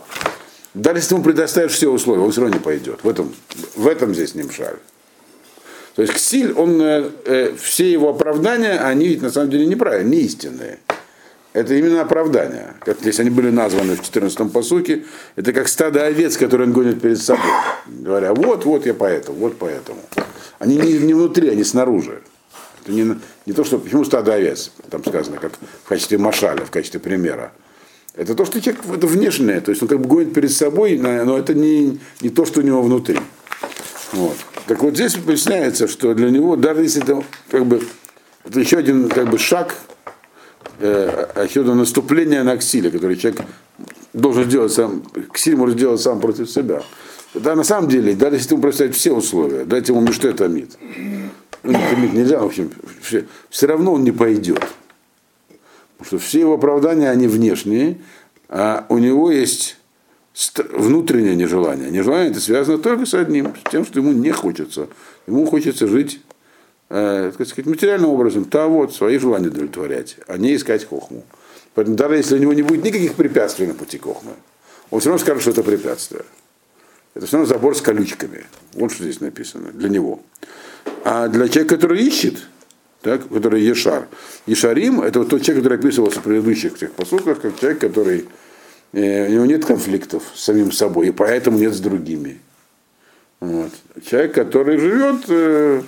Даже 0.72 0.98
если 0.98 1.14
ему 1.14 1.24
предоставишь 1.24 1.72
все 1.72 1.88
условия, 1.88 2.22
он 2.22 2.30
все 2.30 2.42
равно 2.42 2.58
не 2.58 2.62
пойдет. 2.62 3.00
В 3.02 3.08
этом, 3.08 3.34
в 3.74 3.88
этом 3.88 4.14
здесь 4.14 4.36
не 4.36 4.44
мшаль. 4.44 4.76
То 5.94 6.02
есть 6.02 6.14
Ксиль, 6.14 6.52
он, 6.52 6.80
э, 6.80 7.10
э, 7.26 7.54
все 7.60 7.90
его 7.90 8.08
оправдания, 8.08 8.78
они 8.78 9.08
ведь 9.08 9.22
на 9.22 9.30
самом 9.30 9.50
деле 9.50 9.66
неправильные, 9.66 10.20
не 10.20 10.26
истинные. 10.26 10.78
Это 11.52 11.74
именно 11.74 12.00
оправдания. 12.00 12.74
Как 12.80 13.00
здесь 13.00 13.20
они 13.20 13.28
были 13.28 13.50
названы 13.50 13.96
в 13.96 14.00
14-м 14.00 14.48
посуке, 14.48 15.04
это 15.36 15.52
как 15.52 15.68
стадо 15.68 16.06
овец, 16.06 16.38
которые 16.38 16.68
он 16.68 16.72
гонит 16.72 17.02
перед 17.02 17.20
собой. 17.20 17.44
Говоря, 17.86 18.32
вот, 18.32 18.64
вот 18.64 18.86
я 18.86 18.94
поэтому, 18.94 19.38
вот 19.38 19.58
поэтому. 19.58 20.00
Они 20.58 20.76
не, 20.76 20.94
не 20.94 21.12
внутри, 21.12 21.50
они 21.50 21.62
снаружи. 21.62 22.22
Это 22.82 22.92
не, 22.92 23.16
не 23.44 23.52
то, 23.52 23.64
что, 23.64 23.78
почему 23.78 24.04
стадо 24.04 24.32
овец, 24.32 24.72
там 24.88 25.04
сказано, 25.04 25.36
как 25.36 25.52
в 25.84 25.88
качестве 25.88 26.16
машаля, 26.16 26.64
в 26.64 26.70
качестве 26.70 27.00
примера. 27.00 27.52
Это 28.14 28.34
то, 28.34 28.46
что 28.46 28.60
человек, 28.60 28.82
это 28.94 29.06
внешнее, 29.06 29.60
то 29.60 29.70
есть 29.70 29.82
он 29.82 29.88
как 29.88 30.00
бы 30.00 30.06
гонит 30.06 30.32
перед 30.32 30.52
собой, 30.52 30.96
но 30.98 31.38
это 31.38 31.54
не, 31.54 31.98
не 32.22 32.30
то, 32.30 32.46
что 32.46 32.60
у 32.60 32.62
него 32.62 32.82
внутри. 32.82 33.18
Вот. 34.12 34.36
Так 34.66 34.82
вот 34.82 34.94
здесь 34.94 35.14
поясняется, 35.14 35.88
что 35.88 36.14
для 36.14 36.30
него, 36.30 36.56
даже 36.56 36.82
если 36.82 37.02
это 37.02 37.22
как 37.50 37.66
бы 37.66 37.82
это 38.44 38.60
еще 38.60 38.78
один 38.78 39.08
как 39.08 39.28
бы 39.28 39.38
шаг, 39.38 39.74
э, 40.80 41.26
еще 41.48 41.60
одно 41.60 41.74
наступление 41.74 42.42
на 42.42 42.56
ксиле, 42.56 42.90
который 42.90 43.16
человек 43.16 43.42
должен 44.12 44.44
сделать 44.44 44.72
сам, 44.72 45.02
ксиль 45.32 45.56
может 45.56 45.76
сделать 45.76 46.00
сам 46.00 46.20
против 46.20 46.50
себя. 46.50 46.82
Да, 47.34 47.54
на 47.54 47.64
самом 47.64 47.88
деле, 47.88 48.14
даже 48.14 48.36
если 48.36 48.52
ему 48.52 48.62
представить 48.62 48.94
все 48.94 49.12
условия, 49.12 49.64
дать 49.64 49.88
ему 49.88 50.00
мечты 50.00 50.32
томит. 50.32 50.76
Ну, 51.62 51.72
томит 51.90 52.12
нельзя, 52.12 52.40
в 52.40 52.46
общем, 52.46 52.70
все, 53.00 53.26
все 53.48 53.66
равно 53.66 53.94
он 53.94 54.04
не 54.04 54.12
пойдет. 54.12 54.62
Потому 55.98 56.06
что 56.06 56.18
все 56.18 56.40
его 56.40 56.54
оправдания, 56.54 57.10
они 57.10 57.28
внешние, 57.28 57.98
а 58.48 58.84
у 58.88 58.98
него 58.98 59.30
есть 59.30 59.62
ст- 59.62 59.76
внутреннее 60.70 61.36
нежелание. 61.36 61.90
Нежелание 61.90 62.30
это 62.30 62.40
связано 62.40 62.78
только 62.78 63.06
с 63.06 63.14
одним, 63.14 63.54
с 63.54 63.70
тем, 63.70 63.84
что 63.84 64.00
ему 64.00 64.12
не 64.12 64.30
хочется. 64.30 64.88
Ему 65.26 65.46
хочется 65.46 65.86
жить, 65.86 66.20
э, 66.88 67.32
так 67.36 67.48
сказать, 67.48 67.66
материальным 67.66 68.10
образом, 68.10 68.44
то 68.44 68.66
вот, 68.68 68.94
свои 68.94 69.18
желания 69.18 69.48
удовлетворять, 69.48 70.16
а 70.26 70.38
не 70.38 70.56
искать 70.56 70.86
хохму. 70.86 71.24
Поэтому 71.74 71.96
даже 71.96 72.16
если 72.16 72.36
у 72.36 72.38
него 72.38 72.52
не 72.52 72.62
будет 72.62 72.84
никаких 72.84 73.14
препятствий 73.14 73.66
на 73.66 73.74
пути 73.74 73.98
хохмы, 73.98 74.32
он 74.90 75.00
все 75.00 75.10
равно 75.10 75.22
скажет, 75.22 75.42
что 75.42 75.50
это 75.52 75.62
препятствие. 75.62 76.22
Это 77.14 77.26
все 77.26 77.36
равно 77.36 77.52
забор 77.52 77.76
с 77.76 77.82
колючками. 77.82 78.44
Вот 78.74 78.92
что 78.92 79.04
здесь 79.04 79.20
написано 79.20 79.70
для 79.72 79.88
него. 79.88 80.22
А 81.04 81.28
для 81.28 81.48
человека, 81.48 81.76
который 81.76 82.02
ищет, 82.02 82.38
так, 83.02 83.28
который 83.28 83.62
Ешар. 83.62 84.06
Ешарим– 84.46 85.00
это 85.02 85.18
вот 85.18 85.28
тот 85.28 85.42
человек, 85.42 85.64
который 85.64 85.78
описывался 85.78 86.20
в 86.20 86.22
предыдущих 86.22 86.76
всех 86.76 86.92
посылках, 86.92 87.40
как 87.40 87.58
человек, 87.58 87.80
который 87.80 88.26
у 88.92 89.32
него 89.32 89.46
нет 89.46 89.64
конфликтов 89.64 90.22
с 90.34 90.44
самим 90.44 90.70
собой, 90.72 91.08
и 91.08 91.10
поэтому 91.12 91.58
нет 91.58 91.74
с 91.74 91.80
другими. 91.80 92.40
Вот. 93.40 93.72
Человек, 94.04 94.34
который 94.34 94.78
живет 94.78 95.24
э, 95.28 95.82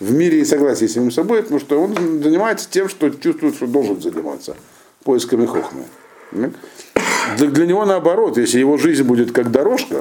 в 0.00 0.12
мире 0.12 0.40
и 0.40 0.44
согласии 0.44 0.86
с 0.86 0.94
самим 0.94 1.10
собой, 1.10 1.42
потому 1.42 1.60
что 1.60 1.80
он 1.80 1.94
занимается 2.22 2.68
тем, 2.70 2.88
что 2.88 3.10
чувствует, 3.10 3.54
что 3.54 3.66
должен 3.66 4.00
заниматься, 4.00 4.56
поисками 5.04 5.46
хохмы. 5.46 5.84
для, 6.32 7.66
него 7.66 7.84
наоборот, 7.86 8.36
если 8.36 8.58
его 8.58 8.76
жизнь 8.76 9.04
будет 9.04 9.32
как 9.32 9.50
дорожка, 9.50 10.00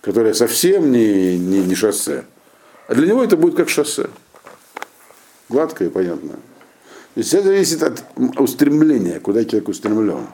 которая 0.00 0.34
совсем 0.34 0.90
не, 0.90 1.36
не, 1.36 1.60
не 1.60 1.74
шоссе, 1.74 2.24
а 2.88 2.94
для 2.94 3.08
него 3.08 3.22
это 3.22 3.36
будет 3.36 3.54
как 3.54 3.68
шоссе. 3.68 4.08
Гладкое 5.48 5.88
и 5.88 5.90
понятное. 5.90 6.36
То 7.14 7.20
есть 7.20 7.34
это 7.34 7.48
зависит 7.48 7.82
от 7.82 8.02
устремления, 8.38 9.20
куда 9.20 9.44
человек 9.44 9.68
устремлен, 9.68 10.26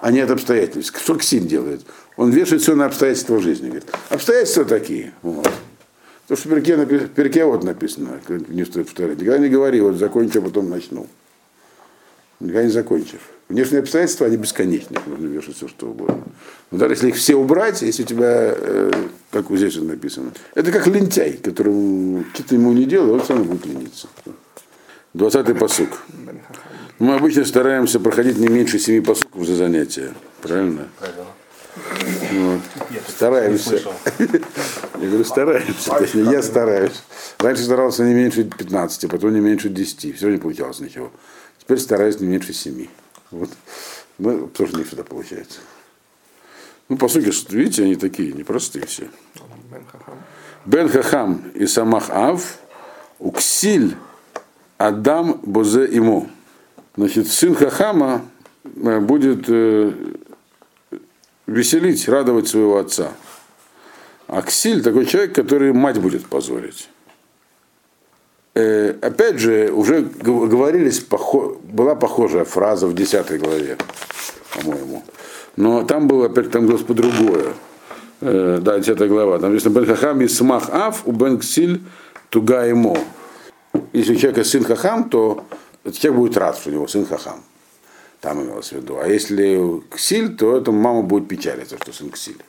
а 0.00 0.10
не 0.10 0.20
от 0.20 0.30
обстоятельств. 0.30 0.98
Что 1.00 1.16
Ксин 1.16 1.46
делает? 1.46 1.82
Он 2.16 2.30
вешает 2.30 2.62
все 2.62 2.74
на 2.74 2.86
обстоятельства 2.86 3.40
жизни. 3.40 3.66
Говорит, 3.66 3.86
обстоятельства 4.08 4.64
такие. 4.64 5.12
Вот. 5.22 5.50
То, 6.26 6.36
что 6.36 6.48
в 6.48 6.52
перке, 6.52 6.74
напи- 6.76 7.08
перке 7.08 7.44
вот 7.44 7.64
написано, 7.64 8.20
не 8.48 8.64
стоит 8.64 8.86
повторять. 8.86 9.20
Никогда 9.20 9.38
не 9.38 9.48
говори, 9.48 9.80
вот 9.80 9.96
закончу, 9.96 10.40
а 10.40 10.42
потом 10.42 10.68
начну. 10.68 11.06
Никогда 12.40 12.64
не 12.64 12.70
закончишь. 12.70 13.20
Внешние 13.48 13.80
обстоятельства, 13.80 14.26
они 14.26 14.36
бесконечны, 14.36 14.98
можно 15.06 15.26
вешать 15.26 15.56
все, 15.56 15.68
что 15.68 15.86
угодно. 15.86 16.22
Но 16.70 16.78
даже 16.78 16.92
если 16.94 17.08
их 17.08 17.16
все 17.16 17.34
убрать, 17.34 17.80
если 17.80 18.02
у 18.02 18.06
тебя, 18.06 18.54
э, 18.54 18.92
как 19.30 19.48
вот 19.48 19.56
здесь 19.56 19.76
вот 19.76 19.88
написано, 19.88 20.32
это 20.54 20.70
как 20.70 20.86
лентяй, 20.86 21.32
которому 21.32 22.24
что-то 22.34 22.54
ему 22.56 22.74
не 22.74 22.84
делай, 22.84 23.10
он 23.10 23.24
сам 23.24 23.44
будет 23.44 23.64
лениться. 23.64 24.06
Двадцатый 25.14 25.54
посук. 25.54 25.88
Мы 26.98 27.14
обычно 27.14 27.44
стараемся 27.44 28.00
проходить 28.00 28.38
не 28.38 28.48
меньше 28.48 28.78
семи 28.78 29.00
посуков 29.00 29.46
за 29.46 29.54
занятия. 29.54 30.14
Правильно? 30.42 30.88
Правильно. 30.98 31.26
Вот. 32.32 32.60
Стараемся. 33.08 33.80
Я 34.18 35.06
говорю, 35.06 35.24
стараемся. 35.24 35.90
Точнее, 35.90 36.24
я 36.24 36.42
стараюсь. 36.42 37.02
Раньше 37.38 37.62
старался 37.62 38.02
не 38.02 38.14
меньше 38.14 38.44
15, 38.44 39.08
потом 39.08 39.32
не 39.32 39.40
меньше 39.40 39.68
10. 39.68 40.16
Все 40.16 40.28
не 40.28 40.38
получалось 40.38 40.80
ничего. 40.80 41.12
Теперь 41.58 41.78
стараюсь 41.78 42.18
не 42.18 42.26
меньше 42.26 42.52
7. 42.52 42.88
Вот. 43.30 43.50
Ну, 44.18 44.48
тоже 44.48 44.76
не 44.76 44.82
всегда 44.82 45.04
получается. 45.04 45.60
Ну, 46.88 46.96
по 46.96 47.08
сути, 47.08 47.30
видите, 47.54 47.84
они 47.84 47.94
такие 47.94 48.32
непростые 48.32 48.86
все. 48.86 49.08
Бен 49.70 49.84
Хахам. 49.92 50.18
Бен 50.64 50.88
Хахам 50.88 51.44
и 51.54 51.66
Самах 51.66 52.10
Ав, 52.10 52.58
Уксиль 53.20 53.94
Адам 54.78 55.40
Бозе 55.42 55.86
Имо. 55.86 56.28
Значит, 56.98 57.28
сын 57.28 57.54
Хахама 57.54 58.22
э, 58.64 58.98
будет 58.98 59.44
э, 59.46 59.92
веселить, 61.46 62.08
радовать 62.08 62.48
своего 62.48 62.78
отца. 62.78 63.12
А 64.26 64.42
Ксиль 64.42 64.82
такой 64.82 65.06
человек, 65.06 65.32
который 65.32 65.72
мать 65.72 66.00
будет 66.00 66.26
позорить. 66.26 66.88
Э, 68.56 68.96
опять 69.00 69.38
же, 69.38 69.70
уже 69.72 70.00
говорились, 70.00 70.98
похо- 70.98 71.56
была 71.62 71.94
похожая 71.94 72.44
фраза 72.44 72.88
в 72.88 72.96
10 72.96 73.38
главе, 73.38 73.78
по-моему. 74.56 75.04
Но 75.54 75.84
там 75.84 76.08
было 76.08 76.26
опять 76.26 76.50
там 76.50 76.66
по 76.66 76.94
другое. 76.94 77.52
Э, 78.22 78.58
да, 78.60 78.80
10 78.80 78.98
глава. 79.06 79.38
Там 79.38 79.52
написано 79.52 79.72
Бен 79.72 79.86
Хахам 79.86 80.20
и 80.20 80.26
Смах 80.26 80.68
Ав, 80.70 81.02
у 81.04 81.12
Бен 81.12 81.38
Ксиль 81.38 81.80
Туга 82.28 82.64
ему. 82.64 82.98
Если 83.92 84.14
у 84.14 84.16
человека 84.16 84.42
сын 84.42 84.64
Хахам, 84.64 85.08
то 85.08 85.44
человек 85.92 86.20
будет 86.20 86.36
рад, 86.36 86.56
что 86.56 86.70
у 86.70 86.72
него 86.72 86.86
сын 86.88 87.06
Хахам. 87.06 87.42
Там 88.20 88.42
имелось 88.42 88.70
в 88.70 88.72
виду. 88.72 88.98
А 88.98 89.06
если 89.06 89.82
Ксиль, 89.94 90.36
то 90.36 90.56
это 90.56 90.72
мама 90.72 91.02
будет 91.02 91.28
печалиться, 91.28 91.76
что 91.76 91.92
сын 91.92 92.10
Ксиль. 92.10 92.42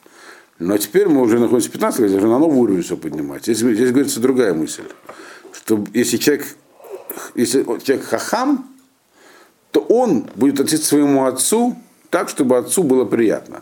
Но 0.58 0.78
теперь 0.78 1.08
мы 1.08 1.22
уже 1.22 1.40
находимся 1.40 1.70
в 1.70 1.72
15 1.72 2.00
лет, 2.02 2.12
уже 2.12 2.28
на 2.28 2.40
новый 2.40 2.58
уровень 2.58 2.82
все 2.82 2.98
поднимать. 2.98 3.44
Здесь, 3.44 3.60
здесь 3.60 3.92
говорится 3.92 4.20
другая 4.20 4.54
мысль. 4.54 4.84
Что 5.54 5.84
если 5.94 6.18
человек, 6.18 6.48
если 7.36 7.64
человек 7.64 8.06
хахам, 8.06 8.70
то 9.72 9.82
он 9.82 10.28
будет 10.36 10.60
к 10.60 10.70
своему 10.70 11.26
отцу 11.26 11.78
так, 12.10 12.30
чтобы 12.30 12.58
отцу 12.58 12.84
было 12.84 13.06
приятно. 13.06 13.62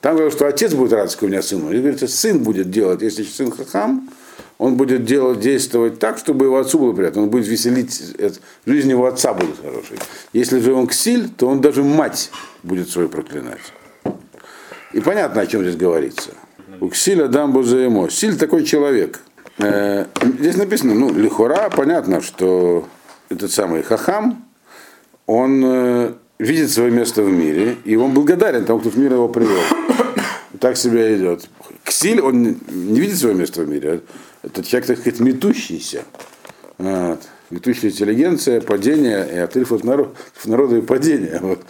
Там 0.00 0.14
говорят, 0.14 0.34
что 0.34 0.46
отец 0.46 0.74
будет 0.74 0.92
рад, 0.92 1.10
что 1.10 1.24
у 1.24 1.28
меня 1.28 1.42
сын. 1.42 1.60
Здесь 1.68 1.80
говорится, 1.80 2.08
сын 2.08 2.42
будет 2.42 2.70
делать, 2.70 3.02
если 3.02 3.22
сын 3.22 3.50
хахам, 3.50 4.10
он 4.58 4.74
будет 4.76 5.04
делать, 5.04 5.40
действовать 5.40 5.98
так, 5.98 6.18
чтобы 6.18 6.46
его 6.46 6.58
отцу 6.58 6.78
было 6.78 6.92
приятно. 6.92 7.22
Он 7.22 7.30
будет 7.30 7.46
веселить, 7.46 8.14
это- 8.18 8.38
жизнь 8.66 8.90
его 8.90 9.06
отца 9.06 9.32
будет 9.32 9.56
хорошей. 9.62 9.98
Если 10.32 10.58
же 10.60 10.74
он 10.74 10.86
ксиль, 10.88 11.28
то 11.28 11.46
он 11.48 11.60
даже 11.60 11.84
мать 11.84 12.30
будет 12.64 12.90
свою 12.90 13.08
проклинать. 13.08 13.60
И 14.92 15.00
понятно, 15.00 15.42
о 15.42 15.46
чем 15.46 15.62
здесь 15.62 15.76
говорится. 15.76 16.30
У 16.80 16.88
ксиля 16.88 17.28
дамбу 17.28 17.62
заемо. 17.62 18.08
Силь 18.10 18.36
такой 18.36 18.64
человек. 18.64 19.20
Э, 19.58 20.06
Здесь 20.38 20.56
написано, 20.56 20.94
ну, 20.94 21.12
лихура, 21.12 21.68
понятно, 21.70 22.20
что 22.20 22.86
этот 23.28 23.50
самый 23.50 23.82
хахам, 23.82 24.44
он 25.26 25.62
э, 25.64 26.12
видит 26.38 26.70
свое 26.70 26.90
место 26.90 27.22
в 27.22 27.30
мире, 27.30 27.76
и 27.84 27.96
он 27.96 28.12
благодарен 28.12 28.64
тому, 28.64 28.78
кто 28.80 28.90
в 28.90 28.96
мир 28.96 29.12
его 29.12 29.28
привел. 29.28 29.60
Так 30.60 30.76
себя 30.76 31.14
идет. 31.16 31.48
Ксиль, 31.84 32.20
он 32.20 32.56
не 32.68 33.00
видит 33.00 33.18
свое 33.18 33.34
место 33.34 33.62
в 33.62 33.68
мире. 33.68 34.00
Это 34.42 34.62
человек, 34.62 34.86
так 34.86 34.98
сказать, 34.98 35.20
метущийся. 35.20 36.04
Вот. 36.78 37.20
Метущая 37.50 37.90
интеллигенция, 37.90 38.60
падение, 38.60 39.26
и 39.34 39.38
отрыв 39.38 39.72
от 39.72 39.84
народ- 39.84 40.14
от 40.40 40.46
народа 40.46 40.76
и 40.76 40.80
падение. 40.82 41.38
Вот. 41.42 41.60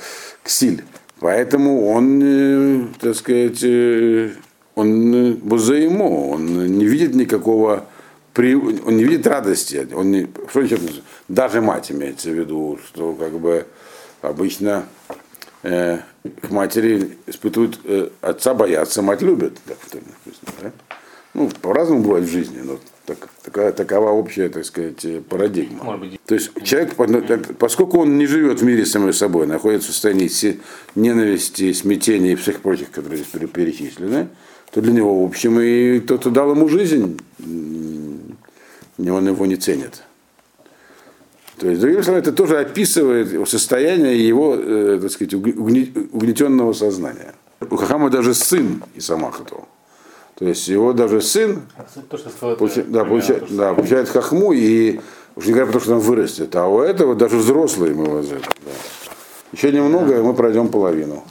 Ксиль. 0.42 0.84
Поэтому 1.20 1.88
он, 1.88 2.20
э, 2.22 2.86
так 3.00 3.16
сказать, 3.16 3.60
э, 3.62 4.30
он 4.74 5.14
э, 5.14 5.32
бузаимо, 5.34 6.30
он 6.30 6.66
не 6.78 6.84
видит 6.84 7.14
никакого, 7.14 7.86
при- 8.34 8.54
он 8.54 8.96
не 8.96 9.04
видит 9.04 9.26
радости. 9.26 9.88
Он 9.94 10.10
не, 10.12 10.28
что 10.50 10.66
значит, 10.66 10.80
даже 11.28 11.60
мать 11.60 11.90
имеется 11.90 12.30
в 12.30 12.34
виду, 12.34 12.78
что 12.86 13.14
как 13.14 13.32
бы 13.32 13.66
обычно 14.22 14.84
э, 15.62 15.98
к 16.42 16.50
матери 16.50 17.18
испытывают, 17.26 17.80
э, 17.84 18.10
отца 18.20 18.54
боятся, 18.54 19.02
мать 19.02 19.22
любит. 19.22 19.58
Так 19.66 19.78
написано, 19.94 20.52
да? 20.62 20.72
Ну, 21.38 21.48
по-разному 21.62 22.02
бывает 22.02 22.24
в 22.24 22.30
жизни, 22.32 22.60
но 22.64 22.78
так- 23.06 23.28
такая, 23.44 23.70
такова 23.72 24.10
общая, 24.10 24.48
так 24.48 24.64
сказать, 24.64 25.04
э, 25.04 25.20
парадигма. 25.20 25.96
Быть, 25.96 26.18
То 26.26 26.34
есть 26.34 26.50
человек, 26.64 26.94
поскольку 27.58 28.00
он 28.00 28.18
не 28.18 28.26
живет 28.26 28.60
в 28.60 28.64
мире 28.64 28.84
самой 28.84 29.12
собой, 29.12 29.46
находится 29.46 29.90
в 29.90 29.92
состоянии 29.92 30.58
ненависти, 30.96 31.72
смятения 31.72 32.32
и 32.32 32.34
всех 32.34 32.60
прочих, 32.60 32.90
которые 32.90 33.18
здесь 33.18 33.28
пере- 33.30 33.46
перечислены, 33.46 34.26
то 34.72 34.80
для 34.80 34.92
него, 34.92 35.22
в 35.22 35.24
общем, 35.26 35.60
и 35.60 36.00
тот, 36.00 36.20
кто 36.20 36.30
дал 36.30 36.50
ему 36.50 36.68
жизнь, 36.68 37.18
он 37.38 39.28
его 39.28 39.46
не 39.46 39.56
ценит. 39.56 40.02
То 41.58 41.68
есть, 41.68 41.80
другими 41.80 42.02
словами, 42.02 42.22
это 42.22 42.32
тоже 42.32 42.58
описывает 42.58 43.48
состояние 43.48 44.26
его, 44.26 44.56
э, 44.56 44.98
так 45.00 45.10
сказать, 45.12 45.34
угне- 45.34 45.54
угне- 45.54 45.92
угнетенного 46.12 46.72
сознания. 46.72 47.34
У 47.70 47.76
Хахама 47.76 48.10
даже 48.10 48.34
сын 48.34 48.82
Исамахату. 48.96 49.66
То 50.38 50.44
есть 50.44 50.68
его 50.68 50.92
даже 50.92 51.20
сын 51.20 51.62
то, 52.08 52.16
что 52.16 52.30
Получа- 52.56 52.84
да, 52.84 53.04
получает, 53.04 53.40
то 53.40 53.46
же 53.48 53.54
да, 53.54 53.62
самое. 53.64 53.74
получает 53.76 54.08
хахму, 54.08 54.52
и 54.52 55.00
уж 55.34 55.46
не 55.46 55.52
говоря 55.52 55.66
про 55.66 55.72
то, 55.78 55.80
что 55.84 55.94
он 55.94 55.98
вырастет, 56.00 56.54
а 56.54 56.68
у 56.68 56.80
этого 56.80 57.16
даже 57.16 57.36
взрослые 57.36 57.92
мы 57.94 58.04
возят. 58.04 58.42
Да. 58.42 58.70
Еще 59.52 59.72
немного, 59.72 60.16
и 60.16 60.22
мы 60.22 60.34
пройдем 60.34 60.68
половину. 60.68 61.24